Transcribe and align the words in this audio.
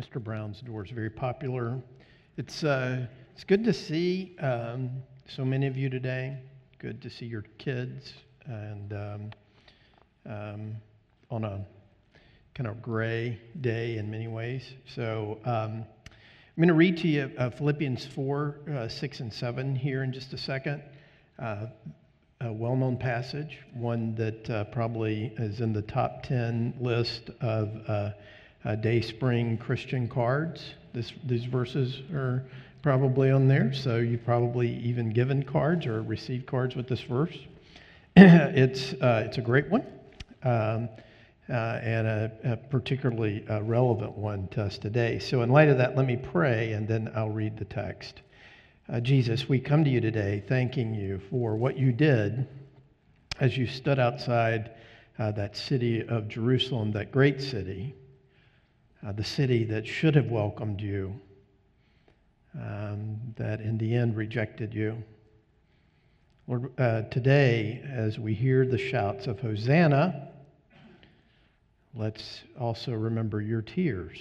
Mr. 0.00 0.22
Brown's 0.22 0.62
door 0.62 0.82
is 0.82 0.90
very 0.90 1.10
popular. 1.10 1.78
It's, 2.38 2.64
uh, 2.64 3.06
it's 3.34 3.44
good 3.44 3.62
to 3.64 3.72
see 3.74 4.34
um, 4.38 4.90
so 5.28 5.44
many 5.44 5.66
of 5.66 5.76
you 5.76 5.90
today. 5.90 6.38
Good 6.78 7.02
to 7.02 7.10
see 7.10 7.26
your 7.26 7.44
kids 7.58 8.14
and 8.46 8.94
um, 8.94 9.30
um, 10.24 10.76
on 11.30 11.44
a 11.44 11.66
kind 12.54 12.66
of 12.66 12.80
gray 12.80 13.38
day 13.60 13.98
in 13.98 14.10
many 14.10 14.26
ways. 14.26 14.72
So 14.86 15.38
um, 15.44 15.84
I'm 15.84 16.56
going 16.56 16.68
to 16.68 16.74
read 16.74 16.96
to 16.98 17.08
you 17.08 17.30
uh, 17.36 17.50
Philippians 17.50 18.06
4, 18.06 18.56
uh, 18.72 18.88
6, 18.88 19.20
and 19.20 19.30
7 19.30 19.76
here 19.76 20.02
in 20.02 20.14
just 20.14 20.32
a 20.32 20.38
second. 20.38 20.82
Uh, 21.38 21.66
a 22.40 22.50
well 22.50 22.74
known 22.74 22.96
passage, 22.96 23.58
one 23.74 24.14
that 24.14 24.48
uh, 24.48 24.64
probably 24.64 25.34
is 25.36 25.60
in 25.60 25.74
the 25.74 25.82
top 25.82 26.22
10 26.22 26.76
list 26.80 27.28
of 27.42 28.14
uh, 28.64 28.68
uh, 28.68 28.74
Dayspring 28.76 29.58
Christian 29.58 30.08
cards. 30.08 30.74
This, 30.92 31.12
these 31.24 31.44
verses 31.44 32.02
are 32.12 32.44
probably 32.82 33.30
on 33.30 33.48
there, 33.48 33.72
so 33.72 33.98
you've 33.98 34.24
probably 34.24 34.76
even 34.78 35.10
given 35.10 35.42
cards 35.42 35.86
or 35.86 36.02
received 36.02 36.46
cards 36.46 36.76
with 36.76 36.88
this 36.88 37.02
verse. 37.02 37.36
it's, 38.16 38.92
uh, 38.94 39.24
it's 39.26 39.38
a 39.38 39.42
great 39.42 39.68
one. 39.68 39.84
Um, 40.42 40.88
uh, 41.48 41.80
and 41.82 42.06
a, 42.06 42.32
a 42.44 42.56
particularly 42.56 43.44
uh, 43.48 43.60
relevant 43.62 44.16
one 44.16 44.46
to 44.48 44.62
us 44.62 44.78
today. 44.78 45.18
So, 45.18 45.42
in 45.42 45.50
light 45.50 45.68
of 45.68 45.78
that, 45.78 45.96
let 45.96 46.06
me 46.06 46.16
pray 46.16 46.72
and 46.72 46.86
then 46.86 47.10
I'll 47.14 47.30
read 47.30 47.58
the 47.58 47.64
text. 47.64 48.22
Uh, 48.88 49.00
Jesus, 49.00 49.48
we 49.48 49.58
come 49.58 49.82
to 49.82 49.90
you 49.90 50.00
today 50.00 50.44
thanking 50.48 50.94
you 50.94 51.20
for 51.28 51.56
what 51.56 51.76
you 51.76 51.90
did 51.90 52.46
as 53.40 53.56
you 53.56 53.66
stood 53.66 53.98
outside 53.98 54.70
uh, 55.18 55.32
that 55.32 55.56
city 55.56 56.06
of 56.06 56.28
Jerusalem, 56.28 56.92
that 56.92 57.10
great 57.10 57.42
city, 57.42 57.94
uh, 59.06 59.12
the 59.12 59.24
city 59.24 59.64
that 59.64 59.86
should 59.86 60.14
have 60.14 60.30
welcomed 60.30 60.80
you, 60.80 61.18
um, 62.54 63.18
that 63.36 63.60
in 63.60 63.78
the 63.78 63.94
end 63.94 64.16
rejected 64.16 64.74
you. 64.74 65.02
Lord, 66.46 66.72
uh, 66.78 67.02
today, 67.02 67.80
as 67.88 68.18
we 68.18 68.34
hear 68.34 68.66
the 68.66 68.78
shouts 68.78 69.26
of 69.26 69.40
Hosanna, 69.40 70.28
let's 71.94 72.42
also 72.58 72.92
remember 72.92 73.40
your 73.40 73.62
tears 73.62 74.18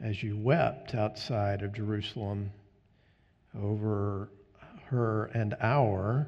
as 0.00 0.22
you 0.22 0.36
wept 0.36 0.94
outside 0.94 1.62
of 1.62 1.72
Jerusalem 1.72 2.50
over 3.58 4.28
her 4.86 5.26
and 5.26 5.54
our 5.60 6.26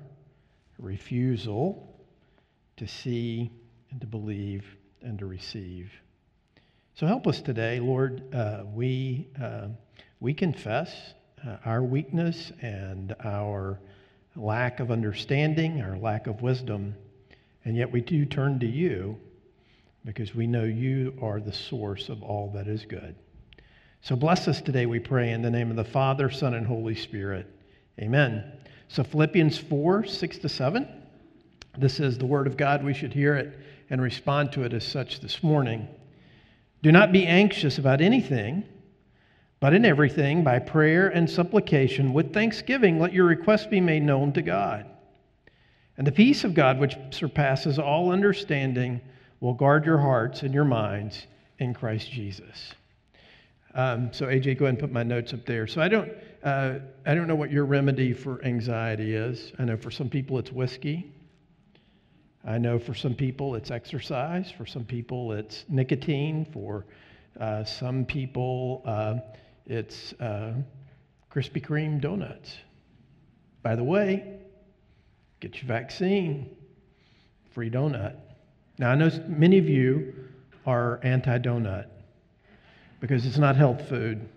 refusal 0.78 1.94
to 2.76 2.86
see 2.86 3.50
and 3.90 4.00
to 4.00 4.06
believe 4.06 4.64
and 5.02 5.18
to 5.18 5.26
receive. 5.26 5.90
So 6.98 7.06
help 7.06 7.26
us 7.26 7.42
today, 7.42 7.78
Lord. 7.78 8.34
Uh, 8.34 8.62
we, 8.72 9.28
uh, 9.38 9.68
we 10.18 10.32
confess 10.32 11.12
uh, 11.46 11.58
our 11.66 11.82
weakness 11.82 12.52
and 12.62 13.14
our 13.22 13.78
lack 14.34 14.80
of 14.80 14.90
understanding, 14.90 15.82
our 15.82 15.98
lack 15.98 16.26
of 16.26 16.40
wisdom, 16.40 16.94
and 17.66 17.76
yet 17.76 17.92
we 17.92 18.00
do 18.00 18.24
turn 18.24 18.58
to 18.60 18.66
you 18.66 19.20
because 20.06 20.34
we 20.34 20.46
know 20.46 20.64
you 20.64 21.12
are 21.20 21.38
the 21.38 21.52
source 21.52 22.08
of 22.08 22.22
all 22.22 22.50
that 22.54 22.66
is 22.66 22.86
good. 22.86 23.14
So 24.00 24.16
bless 24.16 24.48
us 24.48 24.62
today, 24.62 24.86
we 24.86 24.98
pray, 24.98 25.32
in 25.32 25.42
the 25.42 25.50
name 25.50 25.68
of 25.68 25.76
the 25.76 25.84
Father, 25.84 26.30
Son, 26.30 26.54
and 26.54 26.66
Holy 26.66 26.94
Spirit. 26.94 27.46
Amen. 28.00 28.50
So 28.88 29.04
Philippians 29.04 29.58
4 29.58 30.06
6 30.06 30.38
to 30.38 30.48
7. 30.48 30.88
This 31.76 32.00
is 32.00 32.16
the 32.16 32.24
word 32.24 32.46
of 32.46 32.56
God. 32.56 32.82
We 32.82 32.94
should 32.94 33.12
hear 33.12 33.34
it 33.34 33.58
and 33.90 34.00
respond 34.00 34.50
to 34.52 34.62
it 34.62 34.72
as 34.72 34.82
such 34.82 35.20
this 35.20 35.42
morning. 35.42 35.88
Do 36.86 36.92
not 36.92 37.10
be 37.10 37.26
anxious 37.26 37.78
about 37.78 38.00
anything, 38.00 38.62
but 39.58 39.74
in 39.74 39.84
everything, 39.84 40.44
by 40.44 40.60
prayer 40.60 41.08
and 41.08 41.28
supplication, 41.28 42.12
with 42.12 42.32
thanksgiving, 42.32 43.00
let 43.00 43.12
your 43.12 43.24
requests 43.24 43.66
be 43.66 43.80
made 43.80 44.04
known 44.04 44.32
to 44.34 44.40
God. 44.40 44.86
And 45.98 46.06
the 46.06 46.12
peace 46.12 46.44
of 46.44 46.54
God, 46.54 46.78
which 46.78 46.96
surpasses 47.10 47.80
all 47.80 48.12
understanding, 48.12 49.00
will 49.40 49.52
guard 49.52 49.84
your 49.84 49.98
hearts 49.98 50.44
and 50.44 50.54
your 50.54 50.64
minds 50.64 51.26
in 51.58 51.74
Christ 51.74 52.08
Jesus. 52.08 52.74
Um, 53.74 54.12
so, 54.12 54.26
AJ, 54.26 54.56
go 54.56 54.66
ahead 54.66 54.74
and 54.74 54.78
put 54.78 54.92
my 54.92 55.02
notes 55.02 55.34
up 55.34 55.44
there. 55.44 55.66
So, 55.66 55.80
I 55.80 55.88
don't, 55.88 56.12
uh, 56.44 56.74
I 57.04 57.16
don't 57.16 57.26
know 57.26 57.34
what 57.34 57.50
your 57.50 57.64
remedy 57.64 58.12
for 58.12 58.40
anxiety 58.44 59.12
is. 59.12 59.52
I 59.58 59.64
know 59.64 59.76
for 59.76 59.90
some 59.90 60.08
people 60.08 60.38
it's 60.38 60.52
whiskey. 60.52 61.12
I 62.46 62.58
know 62.58 62.78
for 62.78 62.94
some 62.94 63.14
people 63.14 63.56
it's 63.56 63.72
exercise. 63.72 64.52
For 64.52 64.66
some 64.66 64.84
people 64.84 65.32
it's 65.32 65.64
nicotine. 65.68 66.46
For 66.52 66.86
uh, 67.40 67.64
some 67.64 68.04
people 68.04 68.82
uh, 68.86 69.16
it's 69.66 70.12
uh, 70.20 70.54
Krispy 71.30 71.60
Kreme 71.60 72.00
donuts. 72.00 72.56
By 73.64 73.74
the 73.74 73.82
way, 73.82 74.38
get 75.40 75.56
your 75.56 75.66
vaccine, 75.66 76.48
free 77.52 77.68
donut. 77.68 78.14
Now, 78.78 78.92
I 78.92 78.94
know 78.94 79.10
many 79.26 79.58
of 79.58 79.68
you 79.68 80.14
are 80.66 81.00
anti 81.02 81.38
donut 81.38 81.86
because 83.00 83.26
it's 83.26 83.38
not 83.38 83.56
health 83.56 83.88
food. 83.88 84.28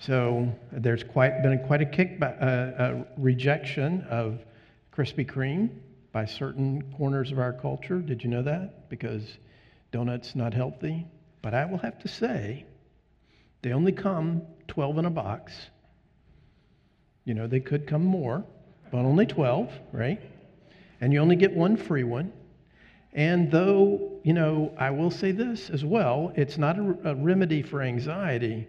So 0.00 0.52
there's 0.70 1.02
quite 1.02 1.42
been 1.42 1.58
quite 1.66 1.80
a 1.80 1.86
kickback, 1.86 2.42
uh, 2.42 2.82
a 2.82 3.06
rejection 3.16 4.02
of 4.10 4.40
Krispy 4.94 5.26
Kreme 5.26 5.70
by 6.12 6.24
certain 6.24 6.92
corners 6.96 7.32
of 7.32 7.38
our 7.38 7.52
culture. 7.52 8.00
Did 8.00 8.22
you 8.22 8.30
know 8.30 8.42
that? 8.42 8.88
Because 8.88 9.38
donuts 9.92 10.34
not 10.34 10.54
healthy. 10.54 11.06
But 11.42 11.54
I 11.54 11.64
will 11.64 11.78
have 11.78 11.98
to 12.00 12.08
say, 12.08 12.66
they 13.62 13.72
only 13.72 13.92
come 13.92 14.42
12 14.68 14.98
in 14.98 15.04
a 15.04 15.10
box. 15.10 15.52
You 17.24 17.34
know, 17.34 17.46
they 17.46 17.60
could 17.60 17.86
come 17.86 18.04
more, 18.04 18.44
but 18.90 18.98
only 18.98 19.26
12, 19.26 19.72
right? 19.92 20.20
And 21.00 21.12
you 21.12 21.20
only 21.20 21.36
get 21.36 21.54
one 21.54 21.76
free 21.76 22.04
one. 22.04 22.32
And 23.12 23.50
though, 23.50 24.20
you 24.22 24.32
know, 24.32 24.72
I 24.78 24.90
will 24.90 25.10
say 25.10 25.32
this 25.32 25.70
as 25.70 25.84
well, 25.84 26.32
it's 26.36 26.58
not 26.58 26.78
a, 26.78 27.10
a 27.10 27.14
remedy 27.14 27.62
for 27.62 27.82
anxiety, 27.82 28.68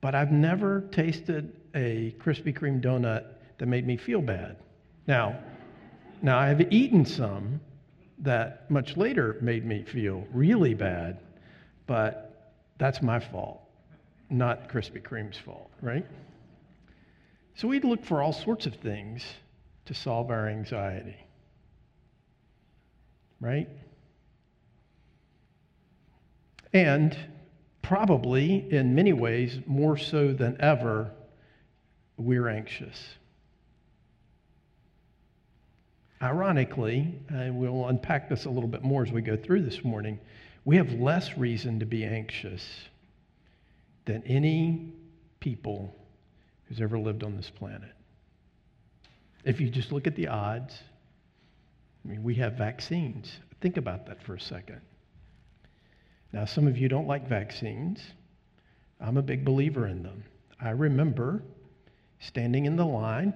but 0.00 0.14
I've 0.14 0.32
never 0.32 0.82
tasted 0.92 1.54
a 1.74 2.14
Krispy 2.18 2.56
Kreme 2.56 2.82
donut 2.82 3.24
that 3.58 3.66
made 3.66 3.86
me 3.86 3.96
feel 3.96 4.22
bad. 4.22 4.56
Now, 5.06 5.38
now, 6.24 6.38
I've 6.38 6.72
eaten 6.72 7.04
some 7.04 7.60
that 8.20 8.70
much 8.70 8.96
later 8.96 9.36
made 9.42 9.66
me 9.66 9.82
feel 9.82 10.26
really 10.32 10.72
bad, 10.72 11.18
but 11.86 12.54
that's 12.78 13.02
my 13.02 13.20
fault, 13.20 13.60
not 14.30 14.70
Krispy 14.70 15.02
Kreme's 15.02 15.36
fault, 15.36 15.70
right? 15.82 16.06
So 17.56 17.68
we'd 17.68 17.84
look 17.84 18.02
for 18.06 18.22
all 18.22 18.32
sorts 18.32 18.64
of 18.64 18.74
things 18.76 19.22
to 19.84 19.92
solve 19.92 20.30
our 20.30 20.48
anxiety, 20.48 21.18
right? 23.38 23.68
And 26.72 27.14
probably, 27.82 28.66
in 28.72 28.94
many 28.94 29.12
ways, 29.12 29.58
more 29.66 29.98
so 29.98 30.32
than 30.32 30.56
ever, 30.58 31.10
we're 32.16 32.48
anxious. 32.48 32.98
Ironically, 36.24 37.20
and 37.28 37.54
we'll 37.58 37.86
unpack 37.88 38.30
this 38.30 38.46
a 38.46 38.50
little 38.50 38.68
bit 38.68 38.82
more 38.82 39.02
as 39.02 39.12
we 39.12 39.20
go 39.20 39.36
through 39.36 39.60
this 39.60 39.84
morning, 39.84 40.18
we 40.64 40.74
have 40.78 40.90
less 40.94 41.36
reason 41.36 41.78
to 41.80 41.84
be 41.84 42.02
anxious 42.02 42.66
than 44.06 44.22
any 44.22 44.90
people 45.40 45.94
who's 46.64 46.80
ever 46.80 46.98
lived 46.98 47.24
on 47.24 47.36
this 47.36 47.50
planet. 47.50 47.92
If 49.44 49.60
you 49.60 49.68
just 49.68 49.92
look 49.92 50.06
at 50.06 50.16
the 50.16 50.28
odds, 50.28 50.74
I 52.02 52.08
mean, 52.08 52.22
we 52.22 52.34
have 52.36 52.54
vaccines. 52.54 53.30
Think 53.60 53.76
about 53.76 54.06
that 54.06 54.22
for 54.22 54.34
a 54.34 54.40
second. 54.40 54.80
Now, 56.32 56.46
some 56.46 56.66
of 56.66 56.78
you 56.78 56.88
don't 56.88 57.06
like 57.06 57.28
vaccines. 57.28 58.00
I'm 58.98 59.18
a 59.18 59.22
big 59.22 59.44
believer 59.44 59.86
in 59.88 60.02
them. 60.02 60.24
I 60.58 60.70
remember 60.70 61.42
standing 62.18 62.64
in 62.64 62.76
the 62.76 62.86
line 62.86 63.34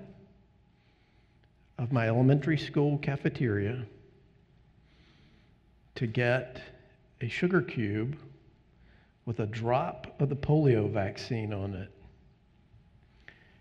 of 1.78 1.92
my 1.92 2.08
elementary 2.08 2.58
school 2.58 2.98
cafeteria 2.98 3.86
to 5.94 6.06
get 6.06 6.60
a 7.20 7.28
sugar 7.28 7.62
cube 7.62 8.16
with 9.26 9.40
a 9.40 9.46
drop 9.46 10.20
of 10.20 10.28
the 10.28 10.36
polio 10.36 10.90
vaccine 10.90 11.52
on 11.52 11.74
it. 11.74 11.90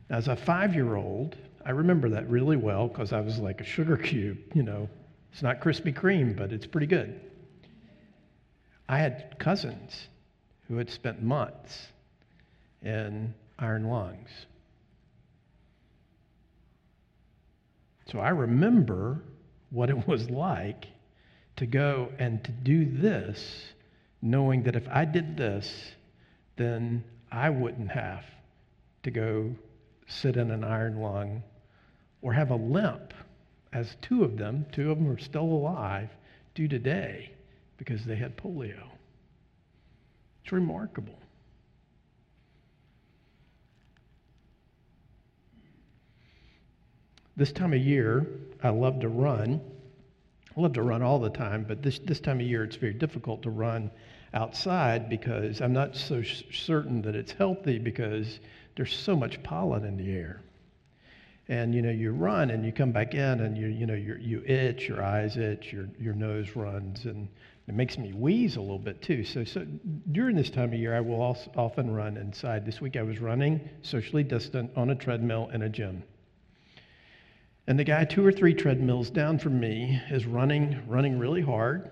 As 0.09 0.27
a 0.27 0.35
five 0.35 0.73
year 0.73 0.95
old, 0.95 1.35
I 1.65 1.71
remember 1.71 2.09
that 2.09 2.29
really 2.29 2.55
well 2.55 2.87
because 2.87 3.11
I 3.11 3.19
was 3.19 3.39
like 3.39 3.59
a 3.59 3.65
sugar 3.65 3.97
cube, 3.97 4.37
you 4.53 4.63
know. 4.63 4.87
It's 5.31 5.41
not 5.41 5.59
Krispy 5.59 5.93
Kreme, 5.93 6.35
but 6.35 6.53
it's 6.53 6.65
pretty 6.65 6.87
good. 6.87 7.19
I 8.87 8.97
had 8.97 9.37
cousins 9.37 10.07
who 10.67 10.77
had 10.77 10.89
spent 10.89 11.21
months 11.21 11.87
in 12.81 13.33
iron 13.59 13.89
lungs. 13.89 14.29
So 18.11 18.19
I 18.19 18.29
remember 18.29 19.21
what 19.69 19.89
it 19.89 20.07
was 20.07 20.29
like 20.29 20.87
to 21.57 21.65
go 21.65 22.11
and 22.19 22.43
to 22.43 22.51
do 22.51 22.85
this, 22.85 23.73
knowing 24.21 24.63
that 24.63 24.75
if 24.75 24.87
I 24.87 25.05
did 25.05 25.35
this, 25.35 25.91
then 26.55 27.03
I 27.31 27.49
wouldn't 27.49 27.91
have 27.91 28.23
to 29.03 29.11
go 29.11 29.55
sit 30.07 30.37
in 30.37 30.51
an 30.51 30.63
iron 30.63 31.01
lung 31.01 31.43
or 32.21 32.33
have 32.33 32.51
a 32.51 32.55
limp, 32.55 33.13
as 33.73 33.95
two 34.01 34.23
of 34.23 34.37
them, 34.37 34.65
two 34.71 34.91
of 34.91 34.97
them 34.97 35.09
are 35.09 35.19
still 35.19 35.41
alive, 35.43 36.09
do 36.55 36.67
today 36.67 37.31
because 37.77 38.05
they 38.05 38.15
had 38.15 38.37
polio. 38.37 38.89
It's 40.43 40.51
remarkable. 40.51 41.19
This 47.37 47.51
time 47.51 47.71
of 47.71 47.79
year, 47.79 48.25
I 48.63 48.69
love 48.69 48.99
to 49.01 49.09
run. 49.09 49.61
I 50.55 50.59
love 50.59 50.73
to 50.73 50.81
run 50.81 51.03
all 51.03 51.19
the 51.19 51.29
time, 51.29 51.65
but 51.67 51.83
this, 51.83 51.99
this 51.99 52.19
time 52.19 52.39
of 52.39 52.47
year, 52.47 52.63
it's 52.63 52.77
very 52.77 52.95
difficult 52.95 53.43
to 53.43 53.51
run 53.51 53.91
outside 54.33 55.07
because 55.07 55.61
I'm 55.61 55.71
not 55.71 55.95
so 55.95 56.23
certain 56.23 57.03
that 57.03 57.15
it's 57.15 57.31
healthy 57.31 57.77
because 57.77 58.39
there's 58.75 58.91
so 58.91 59.15
much 59.15 59.43
pollen 59.43 59.85
in 59.85 59.97
the 59.97 60.11
air. 60.11 60.41
And 61.47 61.75
you 61.75 61.83
know, 61.83 61.91
you 61.91 62.11
run 62.11 62.49
and 62.49 62.65
you 62.65 62.71
come 62.71 62.91
back 62.91 63.13
in 63.13 63.39
and 63.41 63.55
you 63.55 63.67
you 63.67 63.85
know 63.85 63.93
you 63.93 64.17
you 64.19 64.43
itch, 64.43 64.89
your 64.89 65.03
eyes 65.03 65.37
itch, 65.37 65.71
your 65.71 65.87
your 65.99 66.15
nose 66.15 66.55
runs, 66.55 67.05
and 67.05 67.29
it 67.67 67.75
makes 67.75 67.99
me 67.99 68.13
wheeze 68.13 68.55
a 68.55 68.61
little 68.61 68.79
bit 68.79 69.01
too. 69.01 69.23
So 69.23 69.43
so 69.43 69.65
during 70.11 70.35
this 70.35 70.49
time 70.49 70.73
of 70.73 70.79
year, 70.79 70.95
I 70.95 71.01
will 71.01 71.21
also 71.21 71.51
often 71.55 71.93
run 71.93 72.17
inside. 72.17 72.65
This 72.65 72.81
week 72.81 72.97
I 72.97 73.03
was 73.03 73.19
running 73.19 73.61
socially 73.83 74.23
distant 74.23 74.71
on 74.75 74.89
a 74.89 74.95
treadmill 74.95 75.51
in 75.53 75.61
a 75.61 75.69
gym. 75.69 76.03
And 77.67 77.77
the 77.77 77.83
guy 77.83 78.05
two 78.05 78.25
or 78.25 78.31
three 78.31 78.53
treadmills 78.53 79.09
down 79.09 79.39
from 79.39 79.59
me 79.59 80.01
is 80.09 80.25
running, 80.25 80.81
running 80.87 81.19
really 81.19 81.41
hard. 81.41 81.89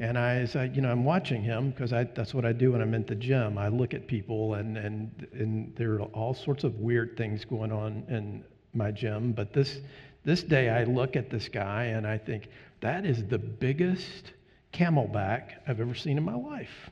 And 0.00 0.18
I, 0.18 0.48
you 0.72 0.80
know, 0.80 0.90
I'm 0.90 1.04
watching 1.04 1.42
him 1.42 1.70
because 1.70 1.90
that's 1.90 2.34
what 2.34 2.44
I 2.44 2.52
do 2.52 2.72
when 2.72 2.80
I'm 2.80 2.94
at 2.94 3.06
the 3.06 3.14
gym. 3.14 3.58
I 3.58 3.68
look 3.68 3.94
at 3.94 4.06
people, 4.06 4.54
and, 4.54 4.76
and, 4.76 5.28
and 5.32 5.76
there 5.76 5.92
are 5.94 6.02
all 6.02 6.34
sorts 6.34 6.64
of 6.64 6.80
weird 6.80 7.16
things 7.16 7.44
going 7.44 7.70
on 7.70 8.04
in 8.08 8.42
my 8.72 8.90
gym. 8.90 9.32
But 9.32 9.52
this, 9.52 9.80
this 10.24 10.42
day, 10.42 10.70
I 10.70 10.84
look 10.84 11.16
at 11.16 11.30
this 11.30 11.48
guy 11.48 11.84
and 11.84 12.06
I 12.06 12.18
think, 12.18 12.48
that 12.80 13.04
is 13.04 13.24
the 13.26 13.38
biggest 13.38 14.32
camelback 14.72 15.56
I've 15.68 15.80
ever 15.80 15.94
seen 15.94 16.16
in 16.16 16.24
my 16.24 16.34
life. 16.34 16.90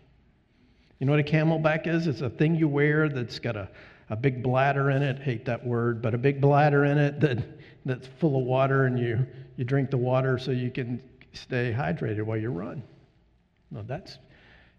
You 0.99 1.07
know 1.07 1.13
what 1.13 1.21
a 1.21 1.23
camelback 1.23 1.87
is? 1.87 2.07
It's 2.07 2.21
a 2.21 2.29
thing 2.29 2.57
you 2.57 2.69
wear 2.69 3.09
that's 3.09 3.39
got 3.39 3.57
a, 3.57 3.71
a 4.11 4.17
big 4.17 4.43
bladder 4.43 4.91
in 4.91 5.03
it. 5.03 5.19
Hate 5.19 5.45
that 5.47 5.65
word, 5.65 6.01
but 6.01 6.15
a 6.15 6.19
big 6.19 6.41
bladder 6.41 6.85
in 6.85 6.99
it 6.99 7.21
that, 7.21 7.39
that's 7.85 8.07
full 8.19 8.39
of 8.39 8.45
water, 8.45 8.87
and 8.87 8.99
you, 8.99 9.27
you 9.57 9.65
drink 9.65 9.91
the 9.91 9.97
water 9.97 10.39
so 10.39 10.51
you 10.51 10.71
can 10.71 11.03
stay 11.33 11.75
hydrated 11.77 12.23
while 12.23 12.39
you 12.39 12.51
run. 12.51 12.83
No, 13.71 13.83
that's, 13.83 14.19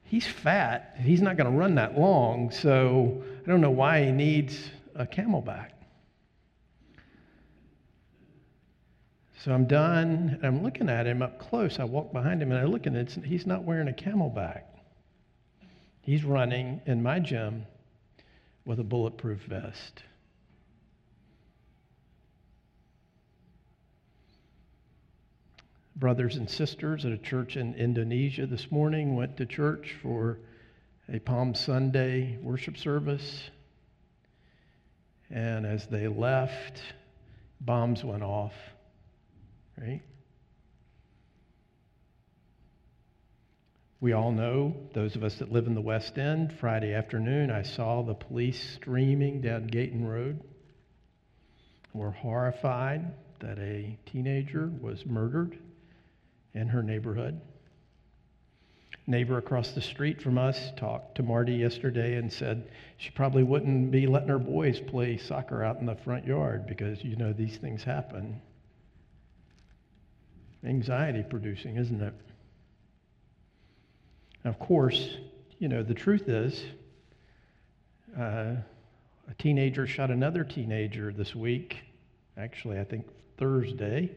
he's 0.04 0.26
fat. 0.26 0.96
He's 1.00 1.22
not 1.22 1.38
going 1.38 1.52
to 1.52 1.58
run 1.58 1.76
that 1.76 1.98
long, 1.98 2.52
so 2.52 3.24
I 3.44 3.50
don't 3.50 3.62
know 3.62 3.70
why 3.72 4.06
he 4.06 4.12
needs 4.12 4.70
a 4.96 5.06
camelback. 5.06 5.70
So 9.44 9.54
I'm 9.54 9.68
done, 9.68 10.38
and 10.42 10.46
I'm 10.46 10.64
looking 10.64 10.90
at 10.90 11.08
him 11.08 11.22
up 11.22 11.40
close. 11.40 11.80
I 11.80 11.86
walk 11.86 12.12
behind 12.12 12.42
him, 12.42 12.52
and 12.52 12.60
I 12.60 12.66
look, 12.66 12.88
and 12.88 13.10
he's 13.24 13.46
not 13.46 13.64
wearing 13.64 13.88
a 13.88 13.94
camelback. 13.94 14.64
He's 16.02 16.26
running 16.26 16.82
in 16.86 17.02
my 17.02 17.20
gym 17.20 17.66
with 18.66 18.80
a 18.80 18.84
bulletproof 18.84 19.42
vest. 19.42 20.04
brothers 26.00 26.38
and 26.38 26.50
sisters 26.50 27.06
at 27.06 27.12
a 27.12 27.18
church 27.18 27.58
in 27.58 27.76
Indonesia 27.76 28.48
this 28.48 28.72
morning 28.72 29.18
went 29.18 29.36
to 29.36 29.46
church 29.46 29.98
for 30.02 30.40
a 31.12 31.20
Palm 31.20 31.54
Sunday 31.54 32.38
worship 32.42 32.78
service. 32.78 33.50
And 35.30 35.66
as 35.66 35.88
they 35.88 36.08
left, 36.08 36.82
bombs 37.60 38.04
went 38.04 38.24
off, 38.24 38.54
right? 39.78 40.02
We 44.02 44.14
all 44.14 44.32
know, 44.32 44.78
those 44.94 45.18
of 45.18 45.26
us 45.26 45.36
that 45.40 45.52
live 45.52 45.68
in 45.68 45.76
the 45.76 45.82
West 45.82 46.18
End, 46.18 46.54
Friday 46.62 46.94
afternoon, 46.94 47.52
I 47.52 47.64
saw 47.64 48.02
the 48.02 48.14
police 48.14 48.76
streaming 48.76 49.42
down 49.42 49.68
Gayton 49.68 50.06
Road. 50.06 50.40
We're 51.94 52.12
horrified 52.12 53.14
that 53.42 53.60
a 53.60 53.98
teenager 54.06 54.72
was 54.82 55.06
murdered 55.06 55.58
in 56.54 56.70
her 56.70 56.82
neighborhood. 56.82 57.42
Neighbor 59.06 59.38
across 59.38 59.72
the 59.72 59.82
street 59.82 60.22
from 60.22 60.38
us 60.38 60.58
talked 60.78 61.16
to 61.16 61.24
Marty 61.24 61.56
yesterday 61.56 62.16
and 62.16 62.32
said 62.32 62.70
she 62.98 63.10
probably 63.10 63.44
wouldn't 63.44 63.92
be 63.92 64.08
letting 64.08 64.30
her 64.30 64.40
boys 64.40 64.80
play 64.80 65.18
soccer 65.18 65.62
out 65.62 65.80
in 65.80 65.86
the 65.86 65.96
front 65.96 66.26
yard 66.26 66.68
because, 66.68 67.04
you 67.04 67.18
know, 67.18 67.34
these 67.34 67.58
things 67.58 67.84
happen. 67.84 68.40
Anxiety 70.64 71.26
producing, 71.30 71.76
isn't 71.76 72.02
it? 72.02 72.14
Of 74.50 74.60
course, 74.60 75.18
you 75.60 75.68
know, 75.68 75.84
the 75.84 75.94
truth 75.94 76.28
is, 76.28 76.64
uh, 78.18 78.56
a 79.28 79.34
teenager 79.38 79.86
shot 79.86 80.10
another 80.10 80.44
teenager 80.44 81.14
this 81.14 81.36
week, 81.36 81.78
actually, 82.38 82.80
I 82.80 82.84
think 82.84 83.08
Thursday, 83.38 84.12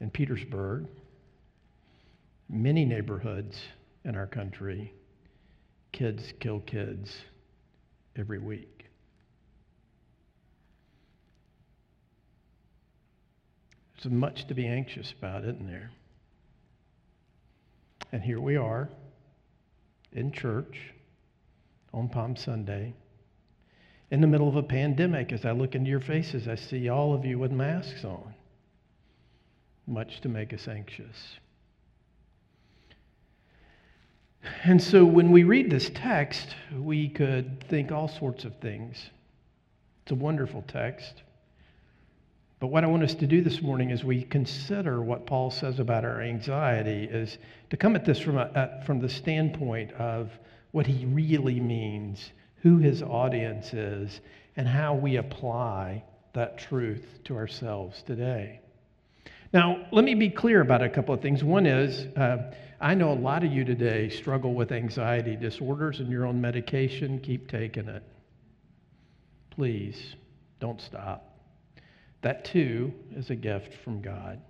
in 0.00 0.10
Petersburg 0.10 0.86
many 2.48 2.84
neighborhoods 2.84 3.58
in 4.04 4.16
our 4.16 4.26
country, 4.26 4.92
kids 5.92 6.32
kill 6.40 6.60
kids 6.60 7.14
every 8.16 8.38
week. 8.38 8.86
There's 14.02 14.12
much 14.12 14.46
to 14.46 14.54
be 14.54 14.66
anxious 14.66 15.12
about, 15.12 15.42
isn't 15.42 15.66
there? 15.66 15.90
And 18.12 18.22
here 18.22 18.40
we 18.40 18.56
are 18.56 18.88
in 20.12 20.32
church 20.32 20.92
on 21.92 22.08
Palm 22.08 22.36
Sunday 22.36 22.94
in 24.10 24.20
the 24.20 24.26
middle 24.26 24.48
of 24.48 24.56
a 24.56 24.62
pandemic. 24.62 25.32
As 25.32 25.44
I 25.44 25.52
look 25.52 25.74
into 25.74 25.90
your 25.90 26.00
faces, 26.00 26.48
I 26.48 26.54
see 26.54 26.88
all 26.88 27.14
of 27.14 27.24
you 27.24 27.38
with 27.38 27.52
masks 27.52 28.04
on. 28.04 28.34
Much 29.86 30.20
to 30.20 30.28
make 30.28 30.52
us 30.52 30.68
anxious. 30.68 31.38
And 34.64 34.82
so 34.82 35.04
when 35.04 35.30
we 35.30 35.42
read 35.42 35.70
this 35.70 35.90
text, 35.94 36.54
we 36.74 37.08
could 37.08 37.64
think 37.68 37.90
all 37.90 38.08
sorts 38.08 38.44
of 38.44 38.54
things. 38.56 39.10
It's 40.02 40.12
a 40.12 40.14
wonderful 40.14 40.64
text. 40.68 41.22
But 42.60 42.68
what 42.68 42.82
I 42.82 42.88
want 42.88 43.04
us 43.04 43.14
to 43.14 43.26
do 43.26 43.40
this 43.40 43.62
morning 43.62 43.92
as 43.92 44.02
we 44.02 44.22
consider 44.22 45.00
what 45.00 45.26
Paul 45.26 45.50
says 45.50 45.78
about 45.78 46.04
our 46.04 46.20
anxiety 46.20 47.04
is 47.04 47.38
to 47.70 47.76
come 47.76 47.94
at 47.94 48.04
this 48.04 48.18
from, 48.18 48.36
a, 48.36 48.82
from 48.84 48.98
the 48.98 49.08
standpoint 49.08 49.92
of 49.92 50.30
what 50.72 50.86
he 50.86 51.06
really 51.06 51.60
means, 51.60 52.32
who 52.62 52.78
his 52.78 53.00
audience 53.00 53.72
is, 53.72 54.20
and 54.56 54.66
how 54.66 54.94
we 54.94 55.16
apply 55.16 56.02
that 56.32 56.58
truth 56.58 57.20
to 57.24 57.36
ourselves 57.36 58.02
today. 58.02 58.60
Now, 59.52 59.86
let 59.92 60.04
me 60.04 60.14
be 60.14 60.28
clear 60.28 60.60
about 60.60 60.82
a 60.82 60.88
couple 60.88 61.14
of 61.14 61.22
things. 61.22 61.44
One 61.44 61.64
is, 61.64 62.06
uh, 62.16 62.52
I 62.80 62.94
know 62.94 63.12
a 63.12 63.14
lot 63.14 63.44
of 63.44 63.52
you 63.52 63.64
today 63.64 64.08
struggle 64.08 64.52
with 64.52 64.72
anxiety 64.72 65.36
disorders 65.36 66.00
and 66.00 66.10
you're 66.10 66.26
on 66.26 66.40
medication. 66.40 67.20
Keep 67.20 67.48
taking 67.48 67.88
it. 67.88 68.02
Please, 69.50 70.16
don't 70.60 70.80
stop. 70.80 71.27
That 72.22 72.44
too 72.44 72.92
is 73.14 73.30
a 73.30 73.36
gift 73.36 73.74
from 73.74 74.00
God. 74.02 74.40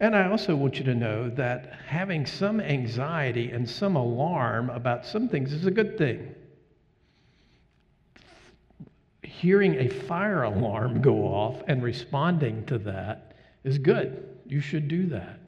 And 0.00 0.14
I 0.14 0.30
also 0.30 0.54
want 0.54 0.78
you 0.78 0.84
to 0.84 0.94
know 0.94 1.28
that 1.30 1.72
having 1.86 2.24
some 2.24 2.60
anxiety 2.60 3.50
and 3.50 3.68
some 3.68 3.96
alarm 3.96 4.70
about 4.70 5.04
some 5.04 5.28
things 5.28 5.52
is 5.52 5.66
a 5.66 5.70
good 5.70 5.98
thing. 5.98 6.34
Hearing 9.22 9.74
a 9.74 9.88
fire 9.88 10.44
alarm 10.44 11.02
go 11.02 11.26
off 11.26 11.62
and 11.66 11.82
responding 11.82 12.64
to 12.66 12.78
that 12.78 13.34
is 13.64 13.78
good. 13.78 14.24
You 14.46 14.60
should 14.60 14.88
do 14.88 15.06
that 15.06 15.40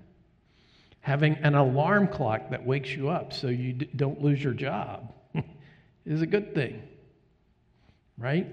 having 1.00 1.34
an 1.36 1.54
alarm 1.54 2.06
clock 2.06 2.50
that 2.50 2.64
wakes 2.64 2.90
you 2.90 3.08
up 3.08 3.32
so 3.32 3.48
you 3.48 3.72
don't 3.72 4.22
lose 4.22 4.42
your 4.42 4.52
job 4.52 5.12
is 6.06 6.22
a 6.22 6.26
good 6.26 6.54
thing. 6.54 6.82
Right? 8.18 8.46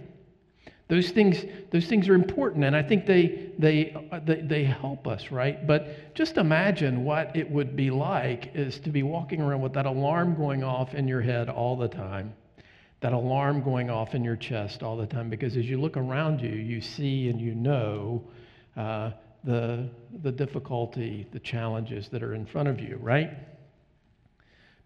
Those 0.90 1.10
things, 1.10 1.44
those 1.72 1.86
things 1.88 2.08
are 2.08 2.16
important, 2.16 2.64
and 2.64 2.74
I 2.74 2.82
think 2.82 3.06
they, 3.06 3.52
they, 3.60 3.94
they, 4.24 4.42
they 4.42 4.64
help 4.64 5.06
us, 5.06 5.32
right? 5.32 5.68
But 5.68 6.16
just 6.16 6.38
imagine 6.38 7.04
what 7.04 7.36
it 7.36 7.50
would 7.52 7.76
be 7.76 7.90
like 7.90 8.52
is 8.56 8.80
to 8.80 8.90
be 8.90 9.04
walking 9.04 9.42
around 9.42 9.62
with 9.62 9.74
that 9.74 9.86
alarm 9.86 10.36
going 10.36 10.64
off 10.64 10.94
in 10.94 11.06
your 11.06 11.20
head 11.20 11.50
all 11.50 11.76
the 11.76 11.90
time, 11.90 12.34
that 13.02 13.12
alarm 13.12 13.64
going 13.64 13.90
off 13.90 14.16
in 14.16 14.24
your 14.24 14.38
chest 14.38 14.82
all 14.82 14.96
the 14.96 15.06
time, 15.06 15.30
because 15.30 15.58
as 15.58 15.66
you 15.66 15.78
look 15.78 15.98
around 15.98 16.40
you, 16.40 16.52
you 16.52 16.80
see 16.80 17.28
and 17.28 17.42
you 17.42 17.54
know 17.54 18.24
uh, 18.78 19.12
the, 19.44 19.90
the 20.24 20.32
difficulty, 20.32 21.28
the 21.34 21.40
challenges 21.40 22.08
that 22.10 22.24
are 22.24 22.34
in 22.34 22.46
front 22.46 22.70
of 22.70 22.80
you, 22.80 22.98
right? 23.02 23.32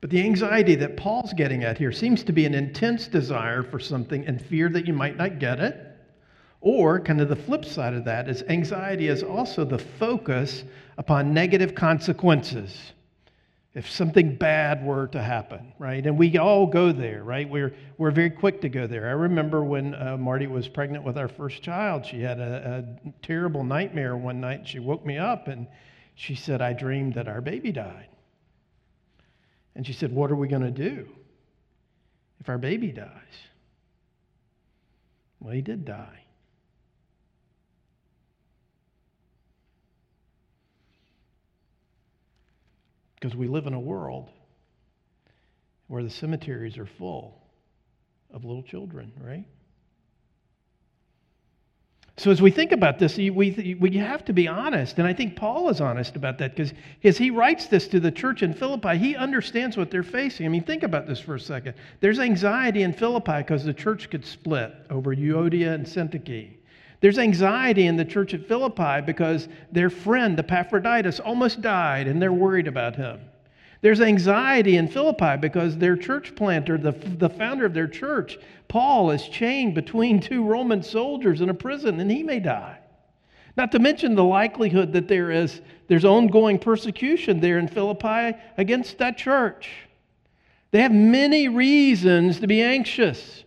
But 0.01 0.09
the 0.09 0.21
anxiety 0.21 0.73
that 0.75 0.97
Paul's 0.97 1.31
getting 1.33 1.63
at 1.63 1.77
here 1.77 1.91
seems 1.91 2.23
to 2.23 2.31
be 2.31 2.47
an 2.47 2.55
intense 2.55 3.07
desire 3.07 3.61
for 3.61 3.79
something 3.79 4.25
and 4.25 4.41
fear 4.41 4.67
that 4.69 4.87
you 4.87 4.93
might 4.93 5.15
not 5.15 5.37
get 5.37 5.59
it. 5.59 5.89
Or, 6.61 6.99
kind 6.99 7.19
of 7.19 7.29
the 7.29 7.35
flip 7.35 7.65
side 7.65 7.95
of 7.95 8.05
that, 8.05 8.29
is 8.29 8.43
anxiety 8.43 9.07
is 9.07 9.23
also 9.23 9.65
the 9.65 9.79
focus 9.79 10.63
upon 10.97 11.33
negative 11.33 11.73
consequences 11.73 12.93
if 13.73 13.89
something 13.89 14.35
bad 14.35 14.85
were 14.85 15.07
to 15.07 15.21
happen, 15.21 15.71
right? 15.79 16.05
And 16.05 16.17
we 16.17 16.37
all 16.37 16.67
go 16.67 16.91
there, 16.91 17.23
right? 17.23 17.49
We're, 17.49 17.73
we're 17.97 18.11
very 18.11 18.29
quick 18.29 18.59
to 18.61 18.69
go 18.69 18.85
there. 18.85 19.07
I 19.07 19.11
remember 19.11 19.63
when 19.63 19.95
uh, 19.95 20.17
Marty 20.17 20.47
was 20.47 20.67
pregnant 20.67 21.05
with 21.05 21.17
our 21.17 21.29
first 21.29 21.61
child, 21.61 22.05
she 22.05 22.21
had 22.21 22.39
a, 22.39 22.85
a 23.05 23.11
terrible 23.21 23.63
nightmare 23.63 24.17
one 24.17 24.41
night. 24.41 24.67
She 24.67 24.79
woke 24.79 25.05
me 25.05 25.17
up 25.17 25.47
and 25.47 25.67
she 26.15 26.35
said, 26.35 26.61
I 26.61 26.73
dreamed 26.73 27.13
that 27.13 27.29
our 27.29 27.39
baby 27.39 27.71
died. 27.71 28.09
And 29.75 29.87
she 29.87 29.93
said, 29.93 30.11
What 30.11 30.31
are 30.31 30.35
we 30.35 30.49
going 30.49 30.63
to 30.63 30.71
do 30.71 31.07
if 32.41 32.49
our 32.49 32.57
baby 32.57 32.91
dies? 32.91 33.07
Well, 35.39 35.53
he 35.53 35.61
did 35.61 35.85
die. 35.85 36.20
Because 43.21 43.37
we 43.37 43.47
live 43.47 43.67
in 43.67 43.73
a 43.73 43.79
world 43.79 44.29
where 45.87 46.01
the 46.01 46.09
cemeteries 46.09 46.77
are 46.79 46.87
full 46.87 47.37
of 48.33 48.43
little 48.43 48.63
children, 48.63 49.13
right? 49.21 49.45
So, 52.17 52.31
as 52.31 52.41
we 52.41 52.51
think 52.51 52.71
about 52.71 52.99
this, 52.99 53.17
we, 53.17 53.75
we 53.79 53.97
have 53.97 54.25
to 54.25 54.33
be 54.33 54.47
honest. 54.47 54.97
And 54.97 55.07
I 55.07 55.13
think 55.13 55.35
Paul 55.35 55.69
is 55.69 55.81
honest 55.81 56.15
about 56.15 56.39
that 56.39 56.55
because 56.55 56.73
as 57.03 57.17
he 57.17 57.29
writes 57.29 57.67
this 57.67 57.87
to 57.89 57.99
the 57.99 58.11
church 58.11 58.43
in 58.43 58.53
Philippi, 58.53 58.97
he 58.97 59.15
understands 59.15 59.77
what 59.77 59.91
they're 59.91 60.03
facing. 60.03 60.45
I 60.45 60.49
mean, 60.49 60.63
think 60.63 60.83
about 60.83 61.07
this 61.07 61.19
for 61.19 61.35
a 61.35 61.39
second. 61.39 61.75
There's 61.99 62.19
anxiety 62.19 62.83
in 62.83 62.93
Philippi 62.93 63.37
because 63.37 63.63
the 63.63 63.73
church 63.73 64.09
could 64.09 64.25
split 64.25 64.73
over 64.89 65.15
Euodia 65.15 65.73
and 65.73 65.85
Syntyche. 65.85 66.57
There's 67.01 67.17
anxiety 67.17 67.87
in 67.87 67.97
the 67.97 68.05
church 68.05 68.33
at 68.33 68.47
Philippi 68.47 69.01
because 69.05 69.49
their 69.71 69.89
friend, 69.89 70.39
Epaphroditus, 70.39 71.19
almost 71.19 71.61
died 71.61 72.07
and 72.07 72.21
they're 72.21 72.31
worried 72.31 72.67
about 72.67 72.95
him. 72.95 73.19
There's 73.81 74.01
anxiety 74.01 74.77
in 74.77 74.87
Philippi 74.87 75.37
because 75.37 75.75
their 75.75 75.97
church 75.97 76.35
planter, 76.35 76.77
the, 76.77 76.91
the 76.91 77.29
founder 77.29 77.65
of 77.65 77.73
their 77.73 77.87
church, 77.87 78.37
Paul, 78.67 79.09
is 79.09 79.27
chained 79.27 79.73
between 79.73 80.19
two 80.19 80.43
Roman 80.45 80.83
soldiers 80.83 81.41
in 81.41 81.49
a 81.49 81.53
prison 81.55 81.99
and 81.99 82.11
he 82.11 82.21
may 82.21 82.39
die. 82.39 82.77
Not 83.57 83.71
to 83.71 83.79
mention 83.79 84.13
the 84.15 84.23
likelihood 84.23 84.93
that 84.93 85.07
there 85.07 85.31
is 85.31 85.61
there's 85.87 86.05
ongoing 86.05 86.57
persecution 86.57 87.39
there 87.39 87.57
in 87.57 87.67
Philippi 87.67 88.37
against 88.57 88.99
that 88.99 89.17
church. 89.17 89.69
They 90.69 90.81
have 90.81 90.93
many 90.93 91.49
reasons 91.49 92.39
to 92.39 92.47
be 92.47 92.61
anxious. 92.61 93.43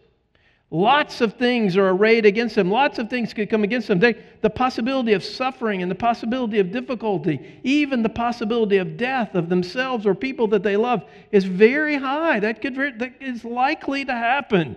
Lots 0.75 1.21
of 1.21 1.35
things 1.35 1.77
are 1.77 1.91
arrayed 1.91 2.27
against 2.27 2.57
them. 2.57 2.69
Lots 2.69 2.99
of 2.99 3.09
things 3.09 3.33
could 3.33 3.49
come 3.49 3.63
against 3.63 3.87
them. 3.87 4.01
They, 4.01 4.17
the 4.41 4.51
possibility 4.51 5.13
of 5.13 5.23
suffering 5.23 5.83
and 5.83 5.89
the 5.89 5.95
possibility 5.95 6.59
of 6.59 6.73
difficulty, 6.73 7.61
even 7.63 8.03
the 8.03 8.09
possibility 8.09 8.79
of 8.79 8.97
death 8.97 9.37
of 9.37 9.49
themselves 9.49 10.05
or 10.05 10.17
people 10.17 10.49
that 10.49 10.65
they 10.65 10.77
love, 10.77 11.05
is 11.31 11.45
very 11.45 11.95
high. 11.95 12.41
That, 12.41 12.61
could, 12.61 12.75
that 12.75 13.13
is 13.21 13.45
likely 13.45 14.05
to 14.05 14.13
happen. 14.13 14.77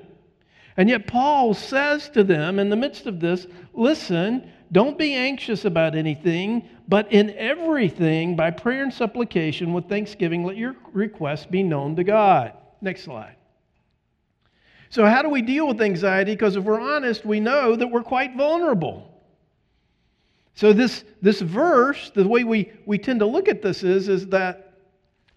And 0.77 0.87
yet, 0.87 1.07
Paul 1.07 1.55
says 1.55 2.09
to 2.09 2.23
them 2.23 2.59
in 2.59 2.69
the 2.69 2.75
midst 2.75 3.07
of 3.07 3.19
this 3.19 3.47
listen, 3.73 4.51
don't 4.71 4.99
be 4.99 5.15
anxious 5.15 5.65
about 5.65 5.95
anything, 5.95 6.69
but 6.87 7.11
in 7.11 7.31
everything, 7.31 8.35
by 8.35 8.51
prayer 8.51 8.83
and 8.83 8.93
supplication 8.93 9.73
with 9.73 9.89
thanksgiving, 9.89 10.43
let 10.43 10.57
your 10.57 10.75
requests 10.93 11.47
be 11.47 11.63
known 11.63 11.95
to 11.95 12.03
God. 12.03 12.53
Next 12.81 13.01
slide. 13.01 13.36
So, 14.89 15.05
how 15.05 15.21
do 15.21 15.29
we 15.29 15.41
deal 15.41 15.67
with 15.67 15.81
anxiety? 15.81 16.33
Because 16.33 16.55
if 16.55 16.63
we're 16.63 16.79
honest, 16.79 17.25
we 17.25 17.39
know 17.39 17.75
that 17.75 17.87
we're 17.87 18.03
quite 18.03 18.35
vulnerable. 18.35 19.11
So, 20.55 20.73
this, 20.73 21.03
this 21.21 21.41
verse, 21.41 22.11
the 22.15 22.27
way 22.27 22.43
we, 22.43 22.71
we 22.85 22.97
tend 22.97 23.19
to 23.19 23.25
look 23.25 23.47
at 23.47 23.61
this 23.61 23.83
is, 23.83 24.07
is 24.07 24.27
that 24.27 24.73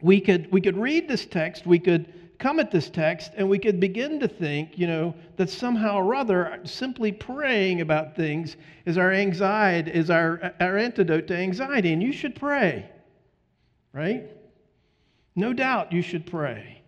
we 0.00 0.20
could, 0.20 0.50
we 0.52 0.60
could 0.60 0.76
read 0.76 1.08
this 1.08 1.26
text, 1.26 1.66
we 1.66 1.78
could 1.78 2.12
come 2.38 2.58
at 2.58 2.70
this 2.70 2.88
text, 2.88 3.32
and 3.36 3.48
we 3.48 3.58
could 3.58 3.78
begin 3.80 4.18
to 4.18 4.26
think, 4.26 4.78
you 4.78 4.86
know, 4.86 5.14
that 5.36 5.50
somehow 5.50 5.96
or 5.96 6.14
other, 6.14 6.58
simply 6.64 7.12
praying 7.12 7.82
about 7.82 8.16
things 8.16 8.56
is 8.86 8.96
our 8.96 9.12
anxiety, 9.12 9.90
is 9.90 10.08
our, 10.08 10.54
our 10.58 10.78
antidote 10.78 11.26
to 11.26 11.36
anxiety. 11.36 11.92
And 11.92 12.02
you 12.02 12.12
should 12.12 12.34
pray, 12.34 12.88
right? 13.92 14.30
No 15.36 15.52
doubt 15.52 15.92
you 15.92 16.00
should 16.00 16.24
pray. 16.24 16.79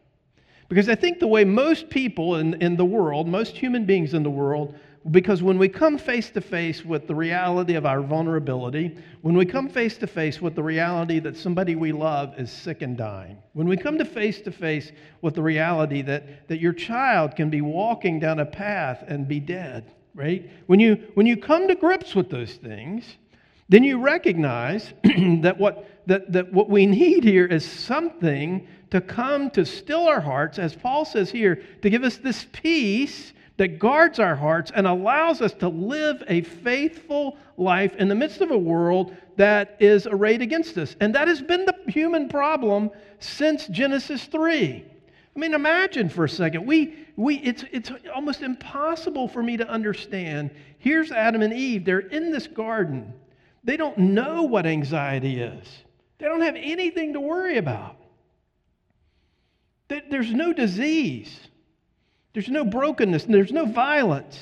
Because 0.72 0.88
I 0.88 0.94
think 0.94 1.18
the 1.18 1.26
way 1.26 1.44
most 1.44 1.90
people 1.90 2.36
in, 2.36 2.54
in 2.62 2.76
the 2.76 2.84
world, 2.86 3.28
most 3.28 3.58
human 3.58 3.84
beings 3.84 4.14
in 4.14 4.22
the 4.22 4.30
world, 4.30 4.74
because 5.10 5.42
when 5.42 5.58
we 5.58 5.68
come 5.68 5.98
face 5.98 6.30
to 6.30 6.40
face 6.40 6.82
with 6.82 7.06
the 7.06 7.14
reality 7.14 7.74
of 7.74 7.84
our 7.84 8.00
vulnerability, 8.00 8.96
when 9.20 9.36
we 9.36 9.44
come 9.44 9.68
face 9.68 9.98
to 9.98 10.06
face 10.06 10.40
with 10.40 10.54
the 10.54 10.62
reality 10.62 11.18
that 11.18 11.36
somebody 11.36 11.74
we 11.74 11.92
love 11.92 12.32
is 12.38 12.50
sick 12.50 12.80
and 12.80 12.96
dying, 12.96 13.36
when 13.52 13.68
we 13.68 13.76
come 13.76 13.98
to 13.98 14.06
face 14.06 14.40
to 14.40 14.50
face 14.50 14.92
with 15.20 15.34
the 15.34 15.42
reality 15.42 16.00
that, 16.00 16.48
that 16.48 16.58
your 16.58 16.72
child 16.72 17.36
can 17.36 17.50
be 17.50 17.60
walking 17.60 18.18
down 18.18 18.40
a 18.40 18.46
path 18.46 19.04
and 19.06 19.28
be 19.28 19.40
dead, 19.40 19.92
right? 20.14 20.50
When 20.68 20.80
you, 20.80 20.94
when 21.12 21.26
you 21.26 21.36
come 21.36 21.68
to 21.68 21.74
grips 21.74 22.14
with 22.14 22.30
those 22.30 22.54
things, 22.54 23.18
then 23.68 23.84
you 23.84 23.98
recognize 23.98 24.94
that, 25.42 25.58
what, 25.58 25.86
that, 26.06 26.32
that 26.32 26.50
what 26.50 26.70
we 26.70 26.86
need 26.86 27.24
here 27.24 27.44
is 27.44 27.62
something 27.62 28.66
to 28.92 29.00
come 29.00 29.48
to 29.48 29.64
still 29.64 30.06
our 30.06 30.20
hearts, 30.20 30.58
as 30.58 30.76
Paul 30.76 31.06
says 31.06 31.30
here, 31.30 31.62
to 31.80 31.88
give 31.88 32.04
us 32.04 32.18
this 32.18 32.46
peace 32.52 33.32
that 33.56 33.78
guards 33.78 34.18
our 34.18 34.36
hearts 34.36 34.70
and 34.74 34.86
allows 34.86 35.40
us 35.40 35.54
to 35.54 35.68
live 35.68 36.22
a 36.28 36.42
faithful 36.42 37.38
life 37.56 37.96
in 37.96 38.08
the 38.08 38.14
midst 38.14 38.42
of 38.42 38.50
a 38.50 38.58
world 38.58 39.16
that 39.36 39.78
is 39.80 40.06
arrayed 40.06 40.42
against 40.42 40.76
us. 40.76 40.94
And 41.00 41.14
that 41.14 41.26
has 41.26 41.40
been 41.40 41.64
the 41.64 41.74
human 41.86 42.28
problem 42.28 42.90
since 43.18 43.66
Genesis 43.68 44.26
3. 44.26 44.84
I 45.34 45.38
mean, 45.38 45.54
imagine 45.54 46.10
for 46.10 46.24
a 46.24 46.28
second. 46.28 46.66
We, 46.66 46.94
we, 47.16 47.36
it's, 47.36 47.64
it's 47.72 47.90
almost 48.14 48.42
impossible 48.42 49.26
for 49.26 49.42
me 49.42 49.56
to 49.56 49.66
understand. 49.70 50.50
Here's 50.76 51.12
Adam 51.12 51.40
and 51.40 51.54
Eve. 51.54 51.86
They're 51.86 52.00
in 52.00 52.30
this 52.30 52.46
garden. 52.46 53.14
They 53.64 53.78
don't 53.78 53.96
know 53.96 54.42
what 54.42 54.66
anxiety 54.66 55.40
is, 55.40 55.66
they 56.18 56.26
don't 56.26 56.42
have 56.42 56.56
anything 56.56 57.14
to 57.14 57.20
worry 57.20 57.56
about. 57.56 57.96
There's 59.88 60.32
no 60.32 60.52
disease. 60.52 61.38
There's 62.32 62.48
no 62.48 62.64
brokenness. 62.64 63.24
There's 63.24 63.52
no 63.52 63.66
violence. 63.66 64.38